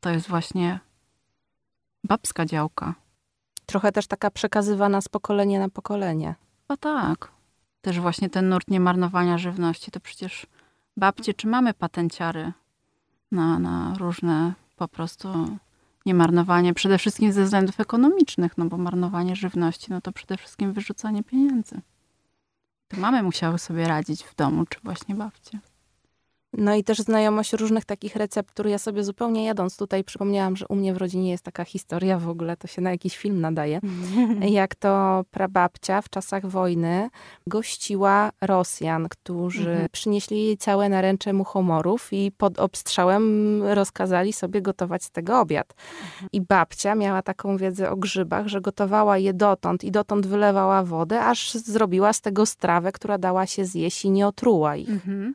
[0.00, 0.80] to jest właśnie
[2.04, 2.94] babska działka.
[3.66, 6.34] Trochę też taka przekazywana z pokolenia na pokolenie.
[6.68, 7.35] No tak.
[7.86, 10.46] Też właśnie ten nurt niemarnowania żywności, to przecież
[10.96, 12.52] babcie czy mamy patenciary
[13.32, 15.58] na, na różne po prostu
[16.06, 20.72] nie marnowanie przede wszystkim ze względów ekonomicznych, no bo marnowanie żywności, no to przede wszystkim
[20.72, 21.80] wyrzucanie pieniędzy.
[22.88, 25.58] To mamy musiały sobie radzić w domu, czy właśnie babcie.
[26.58, 28.66] No i też znajomość różnych takich receptur.
[28.66, 32.28] Ja sobie zupełnie jadąc tutaj przypomniałam, że u mnie w rodzinie jest taka historia w
[32.28, 33.80] ogóle, to się na jakiś film nadaje,
[34.40, 37.08] jak to prababcia w czasach wojny
[37.46, 39.88] gościła Rosjan, którzy mhm.
[39.92, 45.74] przynieśli jej całe naręcze muchomorów i pod obstrzałem rozkazali sobie gotować z tego obiad.
[46.02, 46.28] Mhm.
[46.32, 51.24] I babcia miała taką wiedzę o grzybach, że gotowała je dotąd i dotąd wylewała wodę,
[51.24, 54.90] aż zrobiła z tego strawę, która dała się zjeść i nie otruła ich.
[54.90, 55.34] Mhm.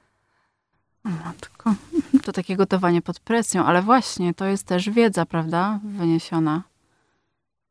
[1.03, 1.73] Matko,
[2.25, 5.79] to takie gotowanie pod presją, ale właśnie to jest też wiedza, prawda?
[5.83, 6.61] Wyniesiona.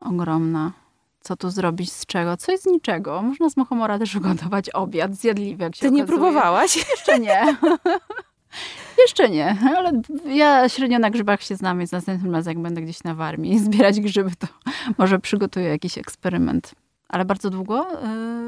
[0.00, 0.72] Ogromna.
[1.20, 2.36] Co tu zrobić z czego?
[2.36, 3.22] Coś z niczego.
[3.22, 6.02] Można z mochomora też ugotować obiad zjadliwy, jak się Ty okazuje.
[6.02, 6.76] nie próbowałaś?
[6.90, 7.56] Jeszcze nie.
[8.98, 9.92] Jeszcze nie, ale
[10.26, 14.00] ja średnio na grzybach się znam, więc następnym razem, jak będę gdzieś na Warmii zbierać
[14.00, 14.46] grzyby, to
[14.98, 16.74] może przygotuję jakiś eksperyment.
[17.11, 17.87] Ale bardzo długo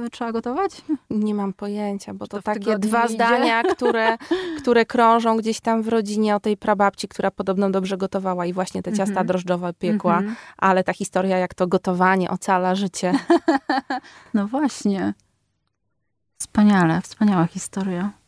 [0.06, 0.82] y, trzeba gotować?
[1.10, 3.14] Nie mam pojęcia, bo to, to takie dwa idzie?
[3.14, 4.18] zdania, które,
[4.58, 8.82] które krążą gdzieś tam w rodzinie o tej prababci, która podobno dobrze gotowała i właśnie
[8.82, 9.28] te ciasta mm -hmm.
[9.28, 10.36] drożdżowe piekła, mm -hmm.
[10.56, 13.12] ale ta historia, jak to gotowanie ocala życie.
[14.34, 15.14] no właśnie.
[16.38, 18.21] Wspaniale, wspaniała historia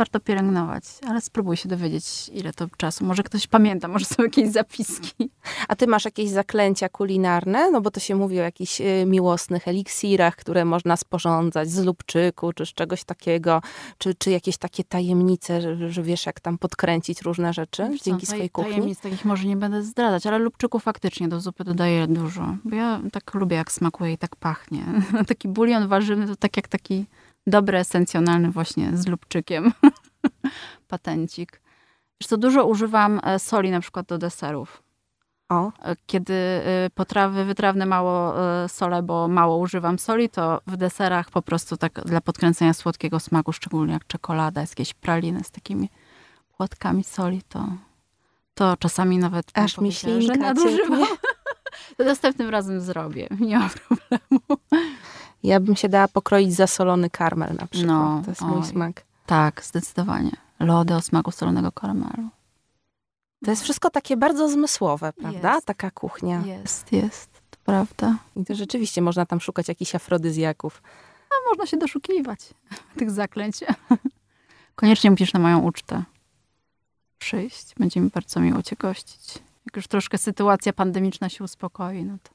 [0.00, 3.04] warto pielęgnować, ale spróbuj się dowiedzieć, ile to czasu.
[3.04, 5.30] Może ktoś pamięta, może są jakieś zapiski.
[5.68, 7.70] A ty masz jakieś zaklęcia kulinarne?
[7.70, 12.52] No bo to się mówi o jakichś y, miłosnych eliksirach, które można sporządzać z lubczyku,
[12.52, 13.62] czy z czegoś takiego,
[13.98, 18.26] czy, czy jakieś takie tajemnice, że, że wiesz, jak tam podkręcić różne rzeczy wiesz dzięki
[18.26, 18.72] swojej kuchni?
[18.72, 23.00] Tajemnic takich może nie będę zdradzać, ale lubczyku faktycznie do zupy dodaję dużo, bo ja
[23.12, 24.84] tak lubię, jak smakuje i tak pachnie.
[25.28, 27.06] taki bulion warzywny to tak jak taki
[27.46, 29.72] dobry, esencjonalny właśnie z lubczykiem.
[30.88, 31.60] Patencik.
[32.20, 34.82] Wiesz co, dużo używam e, soli na przykład do deserów.
[35.48, 35.72] O.
[35.82, 38.34] E, kiedy e, potrawy wytrawne mało
[38.68, 43.52] sole, bo mało używam soli, to w deserach po prostu tak dla podkręcenia słodkiego smaku,
[43.52, 45.88] szczególnie jak czekolada, jest jakieś praliny z takimi
[46.56, 47.68] płatkami soli, to,
[48.54, 51.06] to czasami nawet Aż mi że nadużywam.
[51.96, 54.40] To następnym razem zrobię, nie ma problemu.
[55.42, 57.96] Ja bym się dała pokroić zasolony karmel na przykład.
[57.96, 58.48] No, to jest oj.
[58.48, 59.02] mój smak.
[59.26, 60.30] Tak, zdecydowanie.
[60.60, 62.28] Lody o smaku solonego karmelu.
[63.44, 65.54] To jest wszystko takie bardzo zmysłowe, prawda?
[65.54, 65.66] Jest.
[65.66, 66.42] Taka kuchnia.
[66.46, 67.30] Jest, jest.
[67.50, 68.16] To prawda.
[68.36, 70.82] I to rzeczywiście można tam szukać jakichś afrodyzjaków.
[71.30, 72.40] A można się doszukiwać
[72.98, 73.60] tych zaklęć.
[74.74, 76.04] Koniecznie musisz na moją ucztę
[77.18, 77.74] przyjść.
[77.78, 79.34] Będzie mi bardzo miło cię gościć.
[79.66, 82.30] Jak już troszkę sytuacja pandemiczna się uspokoi, no to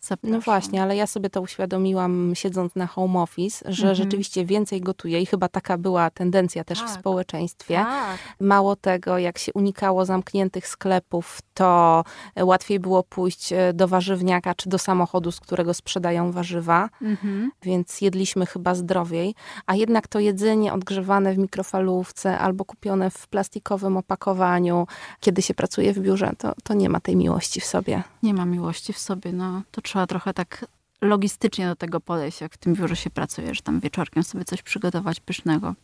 [0.00, 0.30] Zapraszam.
[0.36, 3.94] No właśnie, ale ja sobie to uświadomiłam siedząc na home office, że Mhm.
[3.94, 7.00] rzeczywiście więcej gotuję i chyba taka była tendencja też w Tak.
[7.00, 7.74] społeczeństwie.
[7.74, 8.18] Tak.
[8.40, 12.04] Mało tego, jak się unikało zamkniętych sklepów, to
[12.40, 17.50] łatwiej było pójść e, do warzywniaka czy do samochodu, z którego sprzedają warzywa, Mhm.
[17.62, 19.34] więc jedliśmy chyba zdrowiej.
[19.66, 24.86] A jednak to jedzenie odgrzewane w mikrofalówce albo kupione w plastikowym opakowaniu,
[25.20, 28.02] kiedy się pracuje w biurze, to, to nie ma tej miłości w sobie.
[28.22, 29.62] Nie ma miłości w sobie, no.
[29.70, 30.66] To trzeba trochę tak
[31.00, 34.62] logistycznie do tego podejść, jak w tym biurze się pracuje, że tam wieczorkiem sobie coś
[34.62, 35.74] przygotować pysznego.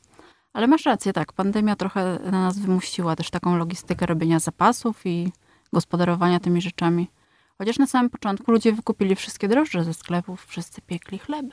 [0.53, 5.33] Ale masz rację, tak, pandemia trochę na nas wymusiła też taką logistykę robienia zapasów i
[5.73, 7.09] gospodarowania tymi rzeczami.
[7.59, 11.51] Chociaż na samym początku ludzie wykupili wszystkie drożdże ze sklepów, wszyscy piekli chleby.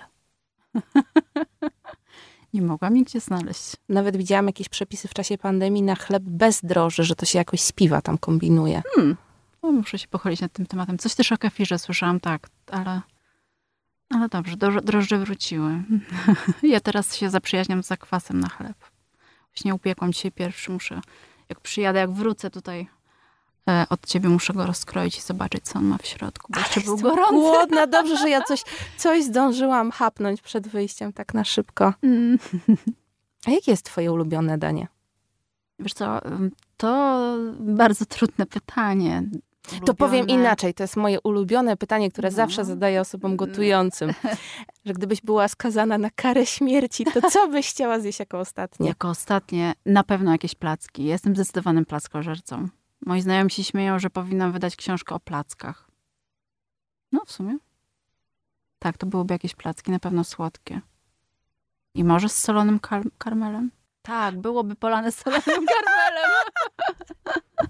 [2.54, 3.76] Nie mogłam nigdzie znaleźć.
[3.90, 7.62] Nawet widziałam jakieś przepisy w czasie pandemii na chleb bez droży, że to się jakoś
[7.62, 8.82] z piwa tam kombinuje.
[8.96, 9.18] Hmm.
[9.64, 10.98] No, muszę się pochylić nad tym tematem.
[10.98, 13.02] Coś też o kefirze słyszałam, tak, ale,
[14.10, 15.84] ale dobrze, dro- drożdże wróciły.
[16.64, 18.78] ja teraz się zaprzyjaźniam z zakwasem na chleb.
[19.56, 21.02] Właśnie upiekłam dzisiaj pierwszy, muszę,
[21.50, 22.88] jak przyjadę, jak wrócę tutaj
[23.70, 26.82] e, od ciebie, muszę go rozkroić i zobaczyć, co on ma w środku, bo jeszcze
[26.82, 27.34] był gorący.
[27.34, 28.64] Głodna, dobrze, że ja coś,
[28.98, 31.94] coś zdążyłam hapnąć przed wyjściem tak na szybko.
[32.04, 32.40] Mm.
[33.48, 34.88] A jakie jest twoje ulubione danie?
[35.80, 36.22] Wiesz co,
[36.78, 37.18] to
[37.60, 39.24] bardzo trudne pytanie.
[39.86, 40.74] To powiem Ulubione- inaczej.
[40.74, 42.36] To jest moje ulubione pytanie, które No.
[42.36, 44.14] zawsze zadaję osobom gotującym.
[44.86, 48.88] Że gdybyś była skazana na karę śmierci, to co byś chciała zjeść jako ostatnie?
[48.88, 51.04] Jako ostatnie, na pewno jakieś placki.
[51.04, 52.68] Jestem zdecydowanym plackożercą.
[53.06, 55.88] Moi znajomi się śmieją, że powinnam wydać książkę o plackach.
[57.12, 57.58] No, w sumie.
[58.80, 60.82] Tak, to byłyby jakieś placki, na pewno słodkie.
[61.96, 63.72] I może z solonym kar- karmelem?
[64.02, 66.32] Tak, byłoby polane z solonym karmelem.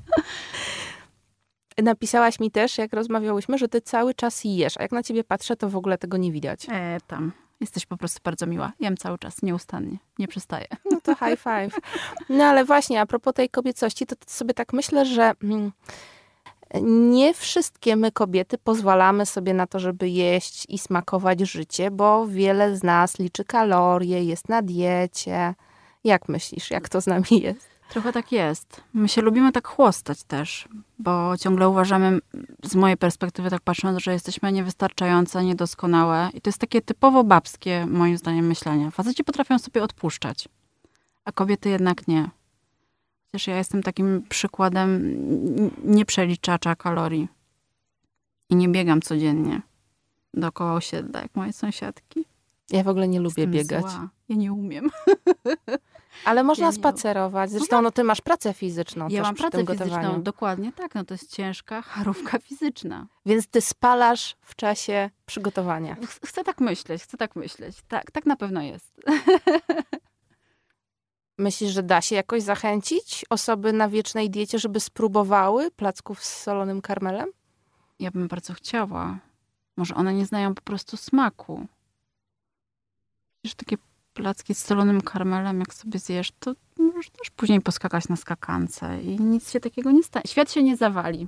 [1.77, 5.55] Napisałaś mi też, jak rozmawiałyśmy, że ty cały czas jesz, a jak na ciebie patrzę,
[5.55, 6.67] to w ogóle tego nie widać.
[6.71, 7.31] E, tam.
[7.61, 8.71] Jesteś po prostu bardzo miła.
[8.79, 9.97] Jem cały czas, nieustannie.
[10.19, 10.67] Nie przestaję.
[10.91, 11.79] No to high five.
[12.29, 15.71] No ale właśnie, a propos tej kobiecości, to sobie tak myślę, że mm,
[17.09, 22.77] nie wszystkie my kobiety pozwalamy sobie na to, żeby jeść i smakować życie, bo wiele
[22.77, 25.53] z nas liczy kalorie, jest na diecie.
[26.03, 27.70] Jak myślisz, jak to z nami jest?
[27.91, 28.81] Trochę tak jest.
[28.93, 32.19] My się lubimy tak chłostać też, bo ciągle uważamy,
[32.63, 36.29] z mojej perspektywy tak patrząc, że jesteśmy niewystarczające, niedoskonałe.
[36.33, 38.91] I to jest takie typowo babskie, moim zdaniem, myślenie.
[38.91, 40.49] Faceci potrafią sobie odpuszczać,
[41.25, 42.29] a kobiety jednak nie.
[43.25, 45.01] Chociaż ja jestem takim przykładem
[45.83, 47.27] nieprzeliczacza kalorii.
[48.49, 49.61] I nie biegam codziennie
[50.33, 52.25] dookoła osiedla, jak moje sąsiadki.
[52.69, 53.91] Ja w ogóle nie lubię biegać.
[53.91, 54.09] Zła.
[54.29, 54.89] Ja nie umiem.
[56.25, 57.51] Ale można Ja spacerować.
[57.51, 60.21] Zresztą no ty masz pracę fizyczną ja też mam pracę tym fizyczną, gotowaniu.
[60.23, 60.95] dokładnie tak.
[60.95, 63.07] No to jest ciężka charówka fizyczna.
[63.25, 65.95] Więc ty spalasz w czasie przygotowania.
[65.95, 67.77] Ch- Chcę tak myśleć, chcę tak myśleć.
[67.87, 68.91] Tak, tak na pewno jest.
[71.37, 76.81] Myślisz, że da się jakoś zachęcić osoby na wiecznej diecie, żeby spróbowały placków z solonym
[76.81, 77.29] karmelem?
[77.99, 79.17] Ja bym bardzo chciała.
[79.77, 81.65] Może one nie znają po prostu smaku.
[83.41, 83.77] Przecież takie
[84.13, 89.19] placki z solonym karmelem, jak sobie zjesz, to możesz też później poskakać na skakance i
[89.19, 90.23] nic się takiego nie stanie.
[90.27, 91.27] Świat się nie zawali.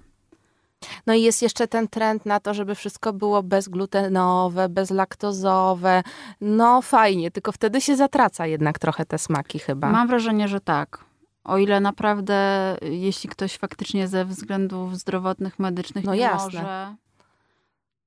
[1.08, 6.04] No i jest jeszcze ten trend na to, żeby wszystko było bezglutenowe, bezlaktozowe.
[6.41, 9.89] No fajnie, tylko wtedy się zatraca jednak trochę te smaki chyba.
[9.89, 11.06] Mam wrażenie, że tak.
[11.43, 12.38] O ile naprawdę,
[12.82, 16.46] jeśli ktoś faktycznie ze względów zdrowotnych, medycznych No nie jasne.
[16.46, 16.96] może,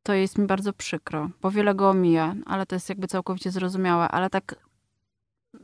[0.07, 4.09] to jest mi bardzo przykro, bo wiele go omija, ale to jest jakby całkowicie zrozumiałe.
[4.09, 4.55] Ale tak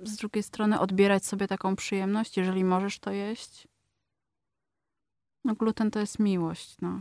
[0.03, 3.69] z drugiej strony odbierać sobie taką przyjemność, jeżeli możesz to jeść.
[5.45, 7.01] No gluten to jest miłość, no.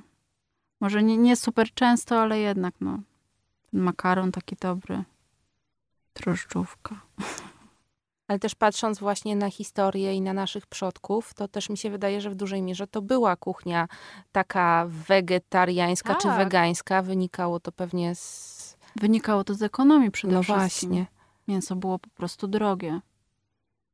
[0.79, 2.99] Może nie, nie super często, ale jednak, no.
[3.71, 5.03] Ten makaron taki dobry.
[6.15, 6.95] Drożdżówka.
[8.31, 12.21] Ale też patrząc właśnie na historię i na naszych przodków, to też mi się wydaje,
[12.21, 13.87] że w dużej mierze to była kuchnia
[14.31, 16.37] taka wegetariańska czy Tak.
[16.37, 17.01] wegańska.
[17.01, 18.77] Wynikało to pewnie z...
[18.95, 20.89] Wynikało to z ekonomii przede No wszystkim.
[20.89, 21.05] właśnie.
[21.47, 23.01] Mięso było po prostu drogie.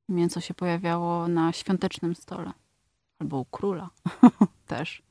[0.10, 2.52] Mięso się pojawiało na świątecznym stole.
[3.20, 3.90] Albo u króla
[4.68, 5.04] też.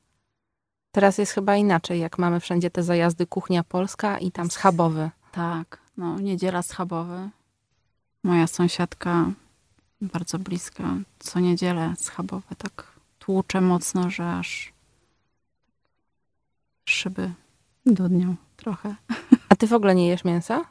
[0.91, 5.09] Teraz jest chyba inaczej, jak mamy wszędzie te zajazdy kuchnia polska i tam schabowy.
[5.31, 7.29] Tak, no niedziela schabowy.
[8.23, 9.31] Moja sąsiadka,
[10.01, 10.83] bardzo bliska,
[11.19, 12.87] co niedzielę schabowe tak
[13.19, 14.73] tłucze mocno, że aż
[16.85, 17.31] szyby
[17.85, 18.95] dudnią trochę.
[19.49, 20.65] A ty w ogóle nie jesz mięsa?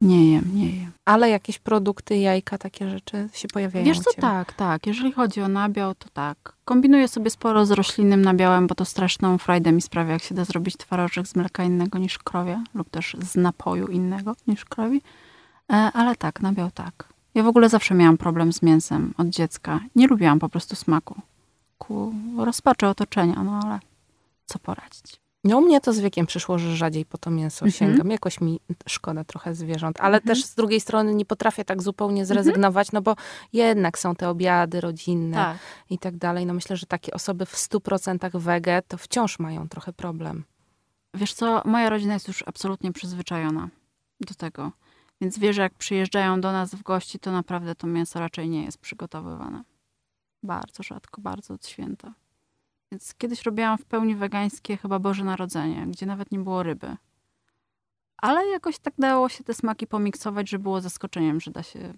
[0.00, 0.92] Nie jem, nie jem.
[1.04, 4.86] Ale jakieś produkty, jajka, takie rzeczy się pojawiają Wiesz co, tak, tak.
[4.86, 6.52] Jeżeli chodzi o nabiał, to tak.
[6.64, 10.44] Kombinuję sobie sporo z roślinnym nabiałem, bo to straszną frajdę mi sprawia, jak się da
[10.44, 15.02] zrobić twarożek z mleka innego niż krowie, lub też z napoju innego niż krowi.
[15.72, 17.08] E, ale tak, nabiał tak.
[17.34, 19.80] Ja w ogóle zawsze miałam problem z mięsem od dziecka.
[19.96, 21.20] Nie lubiłam po prostu smaku.
[21.78, 23.78] Ku rozpaczy otoczenia, no ale
[24.46, 25.20] co poradzić.
[25.44, 27.72] No u mnie to z wiekiem przyszło, że rzadziej po to mięso Mhm.
[27.72, 28.10] sięgam.
[28.10, 30.00] Jakoś mi szkoda trochę zwierząt.
[30.00, 30.28] Ale Mhm.
[30.36, 33.16] też z drugiej strony nie potrafię tak zupełnie zrezygnować, no bo
[33.52, 35.56] jednak są te obiady rodzinne Tak.
[35.90, 36.46] i tak dalej.
[36.46, 40.44] No myślę, że takie osoby w 100% wege to wciąż mają trochę problem.
[41.14, 43.68] Wiesz co, moja rodzina jest już absolutnie przyzwyczajona
[44.20, 44.72] do tego.
[45.20, 48.64] Więc wie, że jak przyjeżdżają do nas w gości, to naprawdę to mięso raczej nie
[48.64, 49.64] jest przygotowywane.
[50.42, 52.14] Bardzo rzadko, bardzo od święta.
[52.92, 56.96] Więc kiedyś robiłam w pełni wegańskie chyba Boże Narodzenie, gdzie nawet nie było ryby.
[58.16, 61.94] Ale jakoś tak dało się te smaki pomiksować, że było zaskoczeniem, że da się,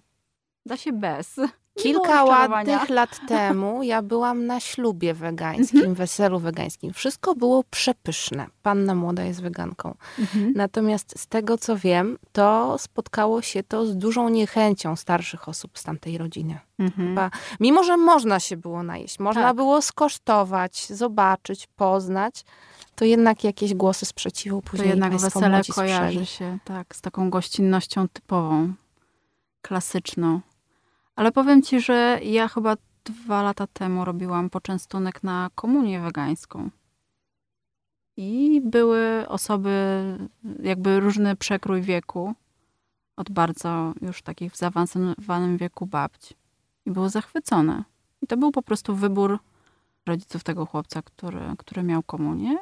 [0.67, 1.35] da się bez.
[1.83, 5.95] Kilka ładnych lat temu ja byłam na ślubie wegańskim, Mhm.
[5.95, 6.93] weselu wegańskim.
[6.93, 8.45] Wszystko było przepyszne.
[8.61, 9.95] Panna młoda jest weganką.
[10.19, 10.53] Mhm.
[10.55, 15.83] Natomiast z tego co wiem, to spotkało się to z dużą niechęcią starszych osób z
[15.83, 16.59] tamtej rodziny.
[16.79, 17.07] Mhm.
[17.09, 19.55] Chyba- Mimo, że można się było najeść, można Tak.
[19.55, 22.45] było skosztować, zobaczyć, poznać,
[22.95, 27.29] to jednak jakieś głosy sprzeciwu To później jednak państwo wesele kojarzy się tak z taką
[27.29, 28.73] gościnnością typową,
[29.61, 30.41] klasyczną.
[31.17, 36.69] Ale powiem ci, że ja chyba dwa lata temu robiłam poczęstunek na komunię wegańską.
[38.17, 39.71] I były osoby,
[40.63, 42.33] jakby różny przekrój wieku,
[43.15, 46.33] od bardzo już takich w zaawansowanym wieku babć.
[46.85, 47.83] I były zachwycone.
[48.21, 49.39] I to był po prostu wybór
[50.05, 52.57] rodziców tego chłopca, który, który miał komunię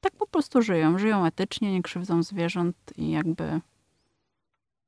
[0.00, 0.98] tak po prostu żyją.
[0.98, 3.60] Żyją etycznie, nie krzywdzą zwierząt i jakby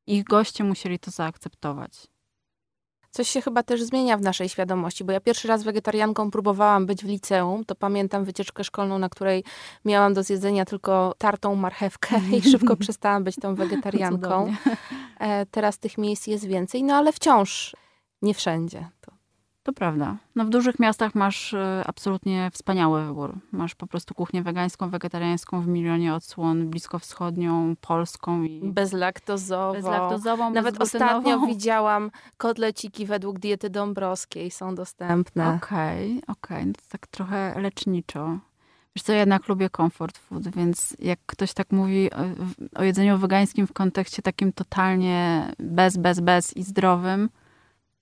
[0.07, 2.07] ich goście musieli to zaakceptować.
[3.11, 7.05] Coś się chyba też zmienia w naszej świadomości, bo ja pierwszy raz wegetarianką próbowałam być
[7.05, 9.45] w liceum, to pamiętam wycieczkę szkolną, na której
[9.85, 14.29] miałam do zjedzenia tylko tartą marchewkę i szybko przestałam być tą wegetarianką.
[14.29, 14.57] Cudownie.
[15.21, 17.77] E, teraz tych miejsc jest więcej, no ale wciąż
[18.23, 18.89] nie wszędzie.
[19.01, 19.20] To
[19.63, 20.17] To prawda.
[20.35, 23.39] No w dużych miastach masz e, absolutnie wspaniały wybór.
[23.53, 29.73] Masz po prostu kuchnię wegańską, wegetariańską w milionie odsłon, bliskowschodnią, polską i bezlaktozowo.
[29.73, 35.55] bezlaktozową, Nawet ostatnio widziałam kotleciki według diety dąbrowskiej, są dostępne.
[35.63, 36.67] Okej, okej.
[36.67, 38.39] No to tak trochę leczniczo.
[38.97, 42.19] Wiesz co, ja jednak lubię comfort food, więc jak ktoś tak mówi o,
[42.81, 47.29] o jedzeniu wegańskim w kontekście takim totalnie bez, bez, bez i zdrowym,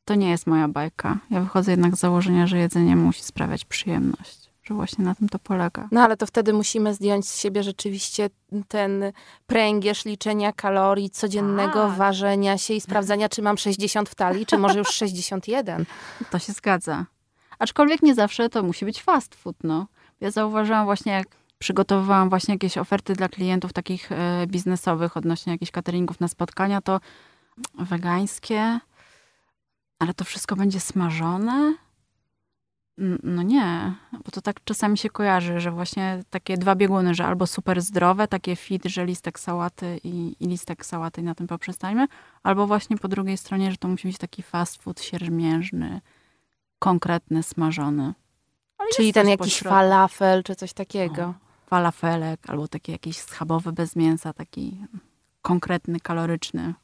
[0.08, 1.18] to nie jest moja bajka.
[1.30, 4.50] Ja wychodzę jednak z założenia, że jedzenie musi sprawiać przyjemność.
[4.64, 5.88] Że właśnie na tym to polega.
[5.92, 8.30] No ale to wtedy musimy zdjąć z siebie rzeczywiście
[8.68, 9.12] ten
[9.46, 11.96] pręgierz liczenia kalorii, codziennego Tak.
[11.96, 15.84] ważenia się i sprawdzania, czy mam 60 w talii, czy może już 61.
[16.30, 17.06] To się zgadza.
[17.58, 19.86] Aczkolwiek nie zawsze to musi być fast food, no.
[20.20, 21.26] Ja zauważyłam właśnie, jak
[21.58, 27.00] przygotowywałam właśnie jakieś oferty dla klientów takich e, biznesowych odnośnie jakichś cateringów na spotkania, to
[27.78, 28.80] wegańskie,
[29.98, 31.74] ale to wszystko będzie smażone?
[33.22, 37.46] No nie, bo to tak czasami się kojarzy, że właśnie takie dwa bieguny, że albo
[37.46, 42.06] super zdrowe, takie fit, że listek sałaty i, i listek sałaty i na tym poprzestańmy,
[42.42, 46.00] albo właśnie po drugiej stronie, że to musi być taki fast food siermiężny,
[46.78, 48.14] konkretny, smażony.
[48.78, 49.74] Ale Czyli ten jakiś pośrodku.
[49.78, 51.34] falafel, czy coś takiego.
[51.66, 54.84] falafelek, albo taki jakiś schabowy bez mięsa, taki
[55.42, 56.74] konkretny, kaloryczny.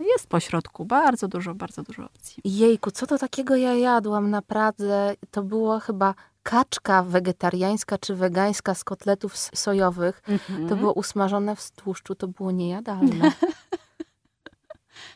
[0.00, 2.42] Jest pośrodku bardzo dużo, bardzo dużo opcji.
[2.44, 5.14] Jejku, co to takiego ja jadłam na Pradze?
[5.30, 10.22] To było chyba kaczka wegetariańska czy wegańska z kotletów sojowych.
[10.28, 10.68] Mhm.
[10.68, 13.32] To było usmażone w tłuszczu, to było niejadalne.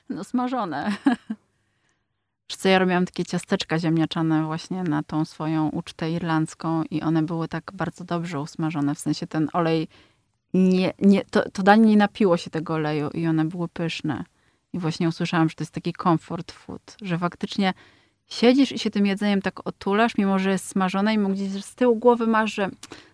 [0.09, 0.93] No smażone.
[2.61, 7.49] Co, ja robiłam takie ciasteczka ziemniaczane właśnie na tą swoją ucztę irlandzką i one były
[7.49, 9.89] tak bardzo dobrze usmażone, w sensie ten olej,
[10.55, 14.25] nie, nie, to, to danie nie napiło się tego oleju i one były pyszne.
[14.73, 17.75] I właśnie usłyszałam, że to jest taki comfort food, że faktycznie
[18.27, 21.97] siedzisz i się tym jedzeniem tak otulasz, mimo że jest smażone i gdzieś z tyłu
[21.97, 22.71] głowy masz, że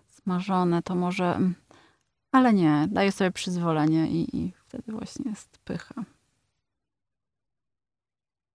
[0.08, 1.24] smażone to może...
[1.24, 1.54] mm,
[2.32, 5.94] Ale nie, daję sobie przyzwolenie i, i wtedy właśnie jest pycha.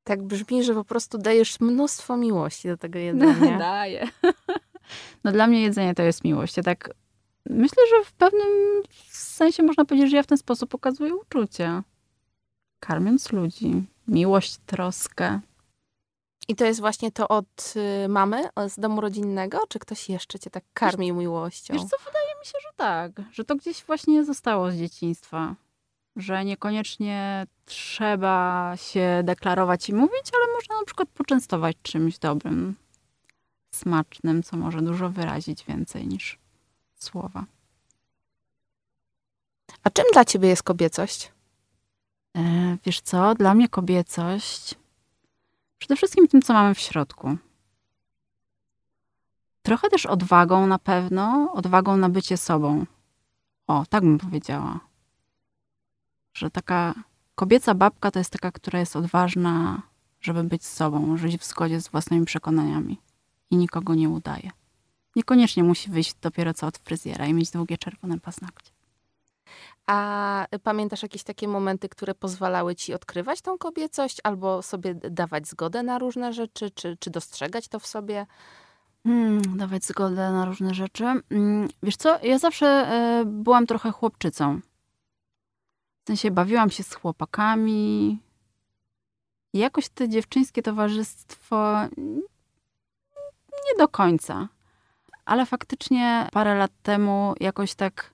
[0.03, 3.57] tak brzmi, że po prostu dajesz mnóstwo miłości do tego jedzenia.
[3.77, 4.07] Daję.
[5.23, 6.57] No dla mnie jedzenie to jest miłość.
[6.57, 6.89] Ja tak
[7.49, 11.81] myślę, że w pewnym sensie można powiedzieć, że ja w ten sposób pokazuję uczucie.
[12.81, 13.83] Karmiąc ludzi.
[14.07, 15.39] Miłość, troskę.
[16.47, 17.73] I to jest właśnie to od
[18.05, 21.73] y, mamy z domu rodzinnego, czy ktoś jeszcze cię tak karmił miłością?
[21.73, 23.11] Wiesz co, wydaje mi się, że tak.
[23.31, 25.55] Że to gdzieś właśnie zostało z dzieciństwa.
[26.15, 32.75] że niekoniecznie trzeba się deklarować i mówić, ale można na przykład poczęstować czymś dobrym,
[33.71, 36.39] smacznym, co może dużo wyrazić więcej niż
[36.95, 37.45] słowa.
[39.83, 41.31] A czym dla ciebie jest kobiecość?
[42.37, 44.75] E, wiesz co, dla mnie kobiecość
[45.77, 47.37] przede wszystkim tym, co mamy w środku.
[49.61, 52.85] Trochę też odwagą na pewno, odwagą na bycie sobą.
[53.67, 54.79] O, tak bym powiedziała.
[56.33, 56.93] Że taka
[57.35, 59.81] kobieca babka to jest taka, która jest odważna,
[60.21, 62.97] żeby być sobą, żyć w zgodzie z własnymi przekonaniami
[63.51, 64.51] i nikogo nie udaje.
[65.15, 68.71] Niekoniecznie musi wyjść dopiero co od fryzjera i mieć długie czerwone paznokcie.
[69.87, 75.83] A pamiętasz jakieś takie momenty, które pozwalały ci odkrywać tą kobiecość, albo sobie dawać zgodę
[75.83, 78.25] na różne rzeczy, czy, czy dostrzegać to w sobie?
[79.03, 81.03] Hmm, dawać zgodę na różne rzeczy.
[81.03, 84.59] Hmm, wiesz co, ja zawsze y, byłam trochę chłopczycą.
[86.03, 88.19] W sensie bawiłam się z chłopakami.
[89.53, 91.73] I jakoś to dziewczyńskie towarzystwo
[93.65, 94.47] nie do końca.
[95.25, 98.13] Ale faktycznie parę lat temu jakoś tak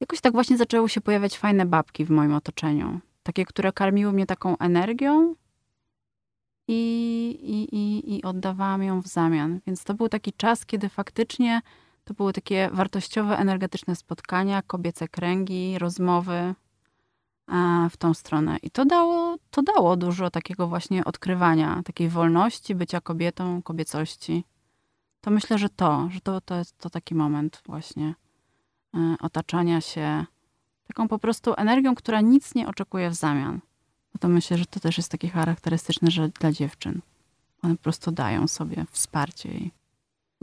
[0.00, 3.00] jakoś tak właśnie zaczęły się pojawiać fajne babki w moim otoczeniu.
[3.22, 5.34] Takie, które karmiły mnie taką energią
[6.68, 9.60] i, i, i, i oddawałam ją w zamian.
[9.66, 11.62] Więc to był taki czas, kiedy faktycznie
[12.04, 16.54] to były takie wartościowe, energetyczne spotkania, kobiece kręgi, rozmowy
[17.90, 18.56] w tą stronę.
[18.62, 24.44] I to dało, to dało dużo takiego właśnie odkrywania, takiej wolności, bycia kobietą, kobiecości.
[25.20, 28.14] To myślę, że to, że to, to jest to taki moment właśnie.
[28.96, 30.24] Y, otaczania się
[30.86, 33.60] taką po prostu energią, która nic nie oczekuje w zamian.
[34.12, 37.00] Bo to myślę, że to też jest takie charakterystyczne, że dla dziewczyn.
[37.62, 39.70] One po prostu dają sobie wsparcie i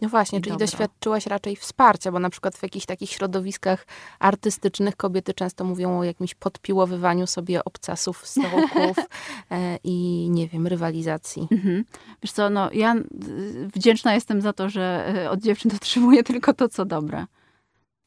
[0.01, 0.67] no właśnie, czyli dobro.
[0.67, 3.87] doświadczyłaś raczej wsparcia, bo na przykład w jakichś takich środowiskach
[4.19, 8.97] artystycznych kobiety często mówią o jakimś podpiłowywaniu sobie obcasów, stołków
[9.51, 11.47] e, i nie wiem, rywalizacji.
[11.51, 11.85] Mhm.
[12.23, 12.95] Wiesz co, no ja
[13.75, 17.25] wdzięczna jestem za to, że e, od dziewczyn otrzymuję tylko to, co dobre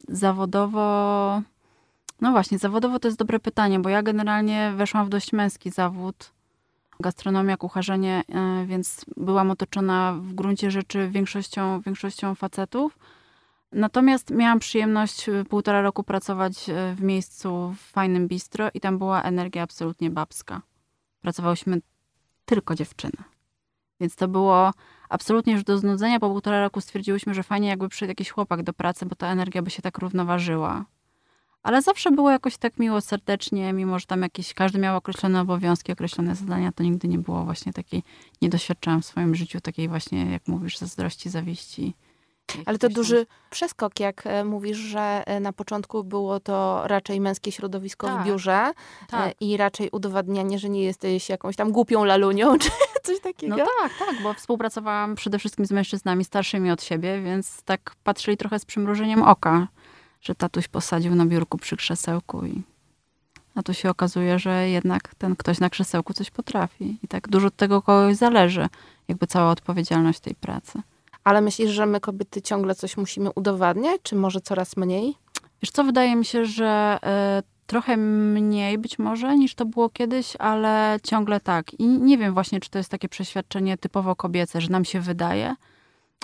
[0.08, 1.42] zawodowo.
[2.20, 6.32] No właśnie, zawodowo to jest dobre pytanie, bo ja generalnie weszłam w dość męski zawód.
[7.00, 12.98] Gastronomia, kucharzenie, e, więc byłam otoczona w gruncie rzeczy większością, większością facetów.
[13.72, 18.98] Natomiast miałam przyjemność e, półtora roku pracować e, w miejscu w fajnym bistro i tam
[18.98, 20.62] była energia absolutnie babska.
[21.20, 21.80] Pracowałyśmy
[22.44, 23.24] tylko dziewczyny.
[24.00, 24.72] Więc to było
[25.08, 26.20] absolutnie już do znudzenia.
[26.20, 29.62] Po półtora roku stwierdziłyśmy, że fajnie jakby przyszedł jakiś chłopak do pracy, bo ta energia
[29.62, 30.84] by się tak równoważyła.
[31.62, 35.92] Ale zawsze było jakoś tak miło, serdecznie, mimo że tam jakieś, każdy miał określone obowiązki,
[35.92, 38.02] określone zadania, to nigdy nie było właśnie takiej,
[38.42, 41.94] nie doświadczałam w swoim życiu takiej właśnie, jak mówisz, zazdrości, zawiści.
[42.66, 47.52] Ale to duży przeskok, jak e, mówisz, że e, na początku było to raczej męskie
[47.52, 48.74] środowisko tak, w biurze e,
[49.08, 49.34] tak.
[49.40, 52.70] i raczej udowadnianie, że nie jesteś jakąś tam głupią lalunią, czy
[53.02, 53.56] coś takiego.
[53.56, 58.36] No tak, tak, bo współpracowałam przede wszystkim z mężczyznami starszymi od siebie, więc tak patrzyli
[58.36, 59.68] trochę z przymrużeniem oka,
[60.20, 62.62] że tatuś posadził na biurku przy krzesełku i
[63.54, 66.98] a tu się okazuje, że jednak ten ktoś na krzesełku coś potrafi.
[67.02, 68.68] I tak dużo od tego kogoś zależy,
[69.08, 70.82] jakby cała odpowiedzialność tej pracy.
[71.28, 75.14] Ale myślisz, że my kobiety ciągle coś musimy udowadniać, czy może coraz mniej?
[75.62, 76.98] Wiesz co, wydaje mi się, że
[77.38, 81.74] y, trochę mniej być może niż to było kiedyś, ale ciągle tak.
[81.74, 85.54] I nie wiem właśnie, czy to jest takie przeświadczenie typowo kobiece, że nam się wydaje,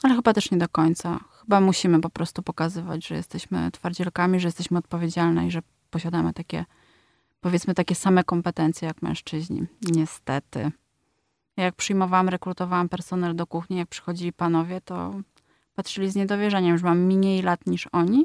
[0.02, 1.20] ale chyba też nie do końca.
[1.40, 6.64] Chyba musimy po prostu pokazywać, że jesteśmy twardzielkami, że jesteśmy odpowiedzialne i że posiadamy takie,
[7.40, 9.66] powiedzmy, takie same kompetencje jak mężczyźni.
[9.82, 10.70] Niestety
[11.62, 15.14] jak przyjmowałam, rekrutowałam personel do kuchni, jak przychodzili panowie, to
[15.74, 18.24] patrzyli z niedowierzaniem, że mam mniej lat niż oni.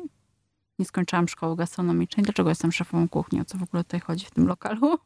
[0.80, 2.24] Nie skończyłam szkoły gastronomicznej.
[2.24, 3.42] Dlaczego jestem szefową kuchni?
[3.42, 4.98] O co w ogóle tutaj chodzi w tym lokalu?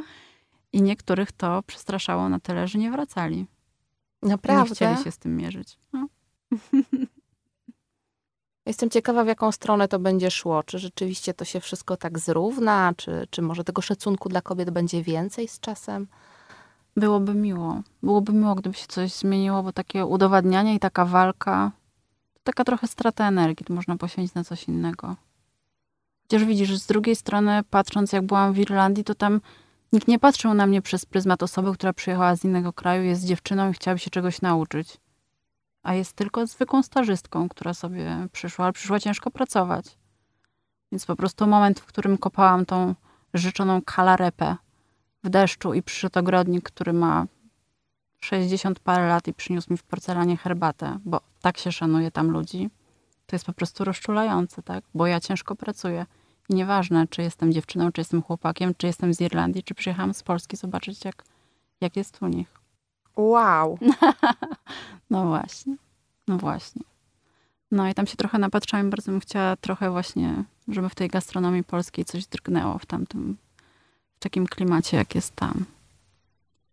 [0.72, 3.46] I niektórych to przestraszało na tyle, że nie wracali.
[4.22, 4.68] Naprawdę?
[4.70, 5.78] Nie chcieli się z tym mierzyć.
[5.92, 6.08] No.
[8.66, 10.62] Jestem ciekawa, w jaką stronę to będzie szło.
[10.62, 15.02] Czy rzeczywiście to się wszystko tak zrówna, czy, czy może tego szacunku dla kobiet będzie
[15.02, 16.06] więcej z czasem?
[16.96, 17.82] Byłoby miło.
[18.02, 21.72] Byłoby miło, gdyby się coś zmieniło, bo takie udowadnianie i taka walka
[22.34, 23.66] to taka trochę strata energii.
[23.66, 25.16] To można poświęcić na coś innego.
[26.22, 29.40] Chociaż widzisz, z drugiej strony, patrząc jak byłam w Irlandii, to tam
[29.92, 33.70] nikt nie patrzył na mnie przez pryzmat osoby, która przyjechała z innego kraju, jest dziewczyną
[33.70, 34.96] i chciałaby się czegoś nauczyć.
[35.82, 39.98] A jest tylko zwykłą stażystką, która sobie przyszła, ale przyszła ciężko pracować.
[40.92, 42.94] Więc po prostu moment, w którym kopałam tą
[43.34, 44.56] życzoną kalarepę,
[45.24, 47.26] w deszczu i przyszedł ogrodnik, który ma
[48.20, 52.70] 60 parę lat i przyniósł mi w porcelanie herbatę, bo tak się szanuje tam ludzi,
[53.26, 54.84] to jest po prostu rozczulające, tak?
[54.94, 56.06] Bo ja ciężko pracuję
[56.48, 60.22] I nieważne, czy jestem dziewczyną, czy jestem chłopakiem, czy jestem z Irlandii, czy przyjechałam z
[60.22, 61.24] Polski zobaczyć, jak,
[61.80, 62.48] jak jest u nich.
[63.16, 63.78] Wow.
[65.10, 65.76] no właśnie.
[66.28, 66.82] No właśnie.
[67.70, 71.64] No i tam się trochę napatrzałam, bardzo bym chciała trochę właśnie, żeby w tej gastronomii
[71.64, 73.36] polskiej coś drgnęło w tamtym,
[74.22, 75.64] takim klimacie, jak jest tam.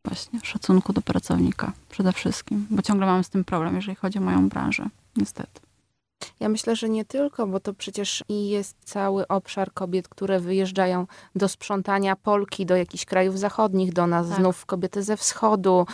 [0.06, 4.22] Właśnie, szacunku do pracownika przede wszystkim, bo ciągle mam z tym problem, jeżeli chodzi o
[4.22, 5.60] moją branżę, niestety.
[6.39, 11.08] Ja myślę, że nie tylko, bo to przecież i jest cały obszar kobiet, które wyjeżdżają
[11.36, 14.38] do sprzątania Polki do jakichś krajów zachodnich, do nas, tak.
[14.38, 15.86] znów kobiety ze wschodu.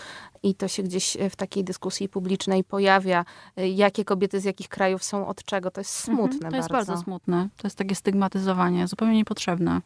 [0.44, 3.26] I to się gdzieś w takiej dyskusji publicznej pojawia,
[3.58, 5.72] jakie kobiety z jakich krajów są od czego.
[5.72, 7.50] To jest mhm, smutne mhm, To jest bardzo smutne.
[7.58, 9.82] To jest takie stygmatyzowanie, zupełnie niepotrzebne.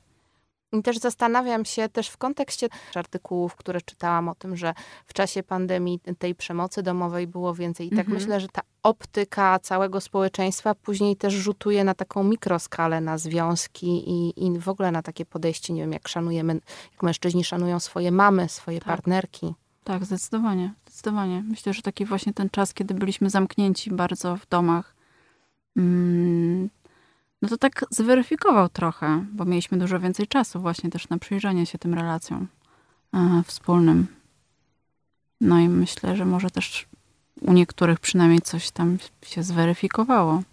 [0.72, 4.74] I też zastanawiam się też w kontekście artykułów, które czytałam o tym, że
[5.06, 7.88] w czasie pandemii tej przemocy domowej było więcej.
[7.88, 8.18] I tak mhm.
[8.18, 14.46] myślę, że ta optyka całego społeczeństwa później też rzutuje na taką mikroskalę, na związki i,
[14.46, 16.54] i w ogóle na takie podejście, nie wiem, jak szanujemy,
[16.92, 18.88] jak mężczyźni szanują swoje mamy, swoje tak.
[18.88, 19.54] partnerki.
[19.84, 21.44] Tak, zdecydowanie, zdecydowanie.
[21.50, 24.96] Myślę, że taki właśnie ten czas, kiedy byliśmy zamknięci bardzo w domach,
[25.78, 26.70] mm,
[27.42, 31.78] no to tak zweryfikował trochę, bo mieliśmy dużo więcej czasu właśnie też na przyjrzenie się
[31.78, 32.48] tym relacjom
[33.14, 34.08] e, wspólnym.
[35.42, 36.86] No i myślę, że może też
[37.42, 40.44] u niektórych przynajmniej coś tam się zweryfikowało.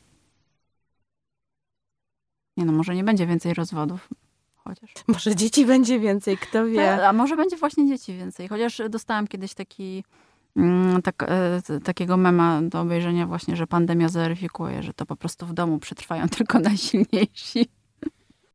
[2.57, 4.09] Nie no, może nie będzie więcej rozwodów.
[4.57, 4.91] Chociaż.
[5.09, 7.05] Może dzieci będzie więcej, kto wie.
[7.05, 8.49] A, a może będzie właśnie dzieci więcej.
[8.49, 10.05] Chociaż dostałam kiedyś taki
[11.05, 15.55] tak, e, takiego mema do obejrzenia właśnie, że pandemia zweryfikuje, że to po prostu w
[15.55, 17.69] domu przetrwają tylko najsilniejsi.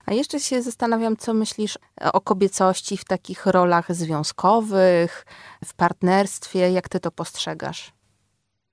[0.05, 1.77] A jeszcze się zastanawiam, co myślisz
[2.13, 5.25] o kobiecości w takich rolach związkowych,
[5.65, 6.71] w partnerstwie.
[6.71, 7.93] Jak ty to postrzegasz?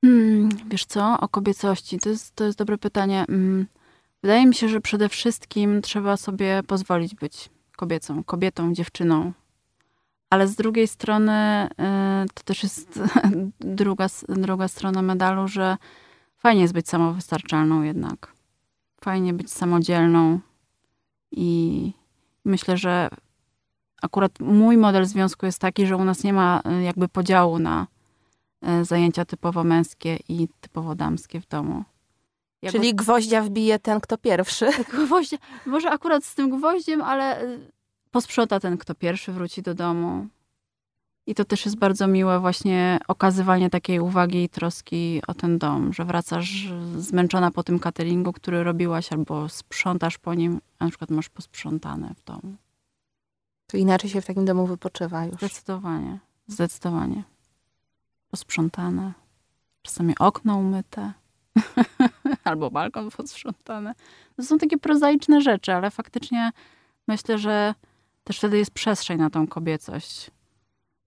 [0.05, 1.99] Hmm, wiesz co, o kobiecości?
[1.99, 3.24] To jest, to jest dobre pytanie.
[3.26, 3.66] Hmm,
[4.22, 9.33] wydaje mi się, że przede wszystkim trzeba sobie pozwolić być kobiecą, kobietą, dziewczyną,
[10.31, 11.68] ale z drugiej strony
[12.24, 13.01] y, to też jest
[13.61, 15.76] druga, druga strona medalu, że
[16.37, 18.33] fajnie jest być samowystarczalną jednak.
[19.01, 20.41] Fajnie być samodzielną
[21.31, 21.93] i
[22.45, 23.09] myślę, że
[24.03, 27.87] akurat mój model związku jest taki, że u nas nie ma y, jakby podziału na
[28.81, 31.85] y, zajęcia typowo męskie i typowo damskie w domu.
[32.70, 34.70] Czyli gwoździa wbije ten, kto pierwszy.
[35.05, 37.41] Gwoździa, może akurat z tym gwoździem, ale
[38.11, 40.26] posprząta ten, kto pierwszy wróci do domu.
[41.26, 45.92] I to też jest bardzo miłe właśnie okazywanie takiej uwagi i troski o ten dom,
[45.92, 51.11] że wracasz zmęczona po tym cateringu, który robiłaś, albo sprzątasz po nim, a na przykład
[51.11, 52.56] masz posprzątane w domu.
[53.66, 55.36] To inaczej się w takim domu wypoczywa już.
[55.36, 57.22] Zdecydowanie, zdecydowanie.
[58.30, 59.12] Posprzątane.
[59.82, 61.12] Czasami okno umyte.
[62.44, 63.94] albo balkon posprzątany.
[64.36, 66.50] To są takie prozaiczne rzeczy, ale faktycznie
[67.09, 67.74] myślę, że
[68.29, 70.31] też wtedy jest przestrzeń na tą kobiecość.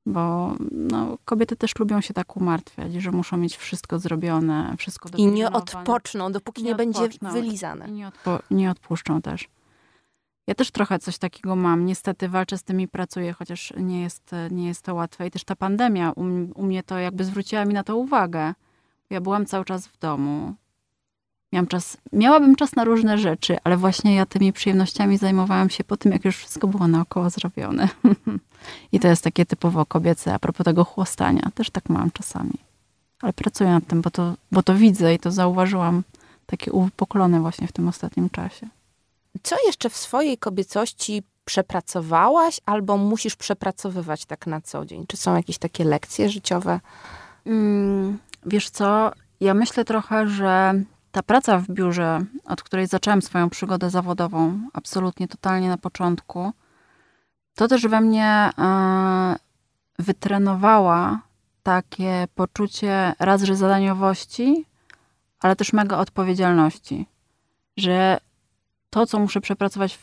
[0.05, 5.25] Bo no, kobiety też lubią się tak umartwiać, że muszą mieć wszystko zrobione, wszystko I
[5.25, 7.87] nie odpoczną, dopóki nie, nie będzie wylizane.
[7.87, 9.49] I nie, odpo nie odpuszczą też.
[10.47, 11.85] Ja też trochę coś takiego mam.
[11.85, 15.27] Niestety walczę z tym i pracuję, chociaż nie jest, nie jest to łatwe.
[15.27, 16.23] I też ta pandemia u,
[16.55, 18.53] u mnie to jakby zwróciła mi na to uwagę.
[19.09, 20.53] Ja byłam cały czas w domu.
[21.51, 25.97] Miałam czas, miałabym czas na różne rzeczy, ale właśnie ja tymi przyjemnościami zajmowałam się po
[25.97, 27.89] tym, jak już wszystko było naokoło zrobione.
[28.91, 31.51] I to jest takie typowo kobiece, a propos tego chłostania.
[31.55, 32.53] Też tak mam czasami.
[33.21, 36.03] Ale pracuję nad tym, bo to, bo to widzę i to zauważyłam
[36.45, 38.67] takie uwypuklone właśnie w tym ostatnim czasie.
[39.43, 45.05] Co jeszcze w swojej kobiecości przepracowałaś albo musisz przepracowywać tak na co dzień?
[45.07, 46.79] Czy są jakieś takie lekcje życiowe?
[47.45, 50.73] Mm, wiesz co, ja myślę trochę, że
[51.11, 56.51] ta praca w biurze, od której zaczęłam swoją przygodę zawodową, absolutnie, totalnie na początku,
[57.55, 59.35] to też we mnie e,
[59.99, 61.19] wytrenowała
[61.63, 64.65] takie poczucie raz, że zadaniowości,
[65.39, 67.05] ale też mega odpowiedzialności.
[67.77, 68.17] Że
[68.89, 69.97] to, co muszę przepracować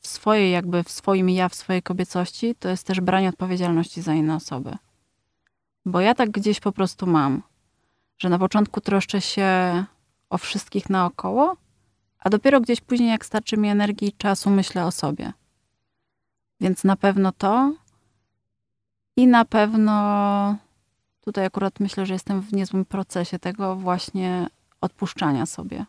[0.00, 4.14] w swojej, jakby w swoim ja, w swojej kobiecości, to jest też branie odpowiedzialności za
[4.14, 4.76] inne osoby.
[5.84, 7.42] Bo ja tak gdzieś po prostu mam,
[8.18, 9.84] że na początku troszczę się
[10.32, 11.56] o wszystkich naokoło,
[12.18, 15.32] a dopiero gdzieś później, jak starczy mi energii i czasu, myślę o sobie.
[16.60, 17.72] Więc na pewno to
[19.16, 20.56] i na pewno
[21.20, 24.46] tutaj akurat myślę, że jestem w niezłym procesie tego właśnie
[24.80, 25.86] odpuszczania sobie.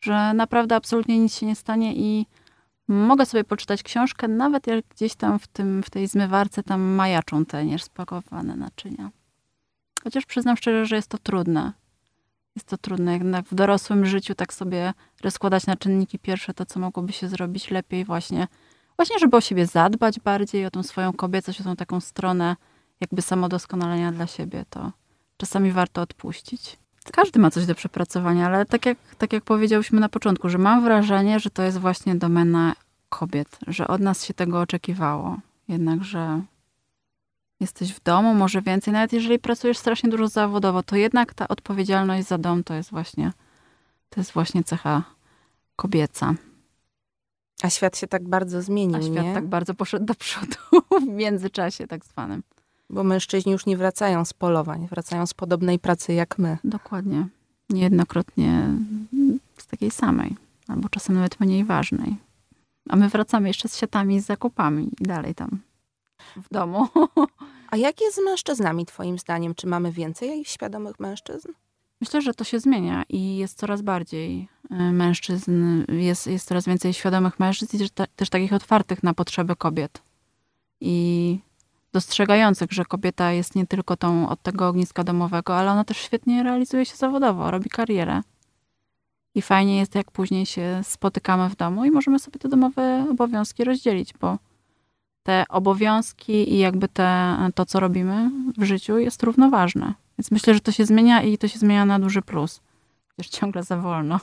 [0.00, 2.26] Że naprawdę absolutnie nic się nie stanie i
[2.88, 7.44] mogę sobie poczytać książkę, nawet jak gdzieś tam w, tym, w tej zmywarce tam majaczą
[7.44, 9.10] te niespakowane naczynia.
[10.04, 11.72] Chociaż przyznam szczerze, że jest to trudne
[12.58, 13.12] Jest to trudne.
[13.12, 17.70] Jednak w dorosłym życiu tak sobie rozkładać na czynniki pierwsze to, co mogłoby się zrobić
[17.70, 18.48] lepiej właśnie.
[18.96, 22.56] Właśnie, żeby o siebie zadbać bardziej, o tą swoją kobiecość, o tą taką stronę
[23.00, 24.92] jakby samodoskonalenia dla siebie, to
[25.36, 26.78] czasami warto odpuścić.
[27.12, 30.84] Każdy ma coś do przepracowania, ale tak jak, tak jak powiedziałyśmy na początku, że mam
[30.84, 32.74] wrażenie, że to jest właśnie domena
[33.08, 35.36] kobiet, że od nas się tego oczekiwało.
[35.68, 36.40] Jednak, że
[37.60, 42.28] jesteś w domu, może więcej, nawet jeżeli pracujesz strasznie dużo zawodowo, to jednak ta odpowiedzialność
[42.28, 43.32] za dom to jest właśnie,
[44.10, 45.02] to jest właśnie cecha
[45.76, 46.34] kobieca.
[47.62, 49.34] A świat się tak bardzo zmienił, A świat nie?
[49.34, 50.56] tak bardzo poszedł do przodu
[51.06, 52.42] w międzyczasie tak zwanym.
[52.90, 56.58] Bo mężczyźni już nie wracają z polowań, wracają z podobnej pracy jak my.
[56.64, 57.26] Dokładnie.
[57.70, 58.68] Niejednokrotnie
[59.58, 60.36] z takiej samej,
[60.68, 62.16] albo czasem nawet mniej ważnej.
[62.88, 65.58] A my wracamy jeszcze z siatami z zakupami i dalej tam
[66.36, 66.88] w domu.
[67.70, 69.54] A jak jest z mężczyznami, twoim zdaniem?
[69.54, 71.48] Czy mamy więcej świadomych mężczyzn?
[72.00, 76.92] Myślę, że to się zmienia i jest coraz bardziej y, mężczyzn, jest, jest coraz więcej
[76.92, 80.02] świadomych mężczyzn i też, ta, też takich otwartych na potrzeby kobiet.
[80.80, 81.38] I
[81.92, 86.42] dostrzegających, że kobieta jest nie tylko tą od tego ogniska domowego, ale ona też świetnie
[86.42, 88.22] realizuje się zawodowo, robi karierę.
[89.34, 93.64] I fajnie jest, jak później się spotykamy w domu i możemy sobie te domowe obowiązki
[93.64, 94.38] rozdzielić, bo
[95.28, 99.94] te obowiązki i jakby te, to, co robimy w życiu jest równoważne.
[100.18, 102.60] Więc myślę, że to się zmienia i to się zmienia na duży plus.
[103.08, 104.20] Chociaż ciągle za wolno.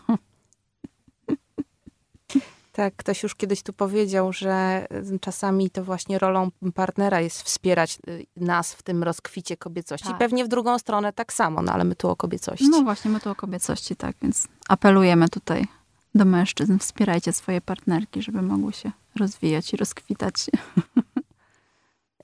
[2.72, 4.88] Tak, ktoś już kiedyś tu powiedział, że
[5.22, 10.08] czasami to właśnie rolą partnera jest wspierać y, nas w tym rozkwicie kobiecości.
[10.08, 10.18] Tak.
[10.18, 12.70] Pewnie w drugą stronę tak samo, no ale my tu o kobiecości.
[12.70, 15.68] No właśnie, my tu o kobiecości, tak, więc apelujemy tutaj
[16.16, 16.78] do mężczyzn.
[16.78, 20.36] Wspierajcie swoje partnerki, żeby mogły się rozwijać i rozkwitać.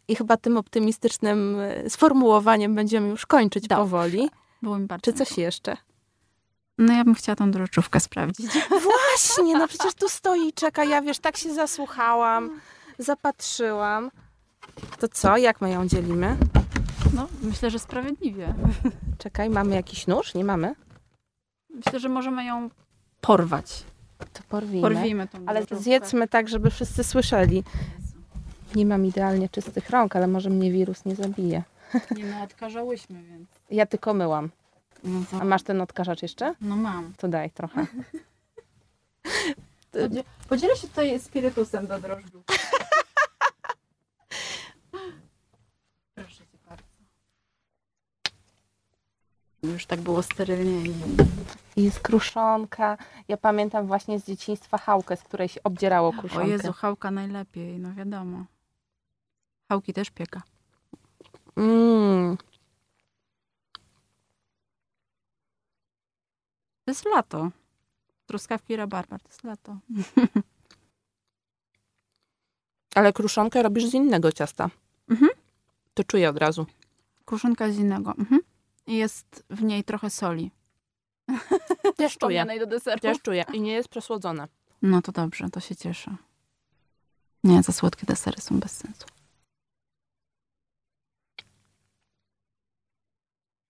[0.08, 3.84] I chyba tym optymistycznym y, sformułowaniem będziemy już kończyć Dobrze.
[3.84, 4.30] powoli.
[4.62, 5.42] Było mi bardzo Czy coś miło.
[5.46, 5.78] jeszcze?
[6.78, 8.52] No ja bym chciała tą drożdżówkę sprawdzić.
[8.84, 10.84] Właśnie, no przecież tu stoi i czeka.
[10.84, 12.60] Ja wiesz, tak się zasłuchałam,
[13.00, 14.12] zapatrzyłam.
[15.00, 16.38] To co, jak my ją dzielimy?
[17.16, 18.54] No, myślę, że sprawiedliwie.
[19.18, 20.34] Czekaj, mamy jakiś nóż?
[20.34, 20.76] Nie mamy?
[21.70, 22.70] Myślę, że możemy ją
[23.22, 23.84] porwać.
[24.34, 24.82] To porwijmy.
[24.82, 25.84] Porwijmy tą Ale drożdżówkę.
[25.84, 27.64] zjedzmy tak, żeby wszyscy słyszeli.
[28.76, 31.64] Nie mam idealnie czystych rąk, ale może mnie wirus nie zabije.
[32.18, 33.50] Nie no, odkarzałyśmy, więc...
[33.72, 34.50] Ja tylko myłam.
[35.04, 35.42] No, to...
[35.42, 36.56] A masz ten odkażacz jeszcze?
[36.62, 37.14] no mam.
[37.18, 37.86] To daj trochę.
[39.92, 42.54] Podzie- Podzielę się tutaj spirytusem do drożdżówki.
[46.16, 46.84] Proszę cię bardzo.
[49.64, 50.94] Już tak było sterylnie
[51.76, 51.92] i...
[52.02, 52.98] Kruszonka.
[53.28, 56.48] Ja pamiętam właśnie z dzieciństwa chałkę, z której się obdzierało O kruszonkę.
[56.48, 58.46] Jezu, chałka najlepiej, no wiadomo.
[59.70, 60.42] Chałki też pieka.
[61.56, 62.38] Mm.
[66.86, 67.52] To jest lato.
[68.26, 69.78] Truskawki rabarbar, to jest lato.
[72.96, 74.70] Ale kruszonkę robisz z innego ciasta.
[75.10, 75.32] Mhm.
[75.94, 76.66] To czuję od razu.
[77.26, 78.14] Kruszynka z innego.
[78.18, 78.42] Mhm.
[78.88, 80.52] Jest w niej trochę soli.
[81.98, 82.46] Też czuję.
[82.68, 82.80] Do.
[83.00, 83.46] Też czuję.
[83.54, 84.48] I nie jest przesłodzone.
[84.82, 86.16] No to dobrze, to się cieszę.
[87.44, 89.06] Nie, za słodkie desery są bez sensu.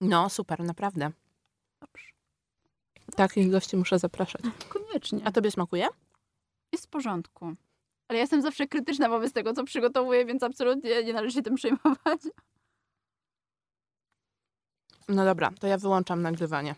[0.01, 1.12] No, super, naprawdę.
[1.82, 2.05] Dobrze.
[3.16, 4.41] Takich gości muszę zapraszać.
[4.70, 5.22] Koniecznie.
[5.26, 5.88] A tobie smakuje?
[6.72, 7.45] Jest w porządku.
[8.07, 11.55] Ale ja jestem zawsze krytyczna wobec tego, co przygotowuję, więc absolutnie nie należy się tym
[11.55, 12.22] przejmować.
[15.12, 16.76] No dobra, to ja wyłączam nagrywanie.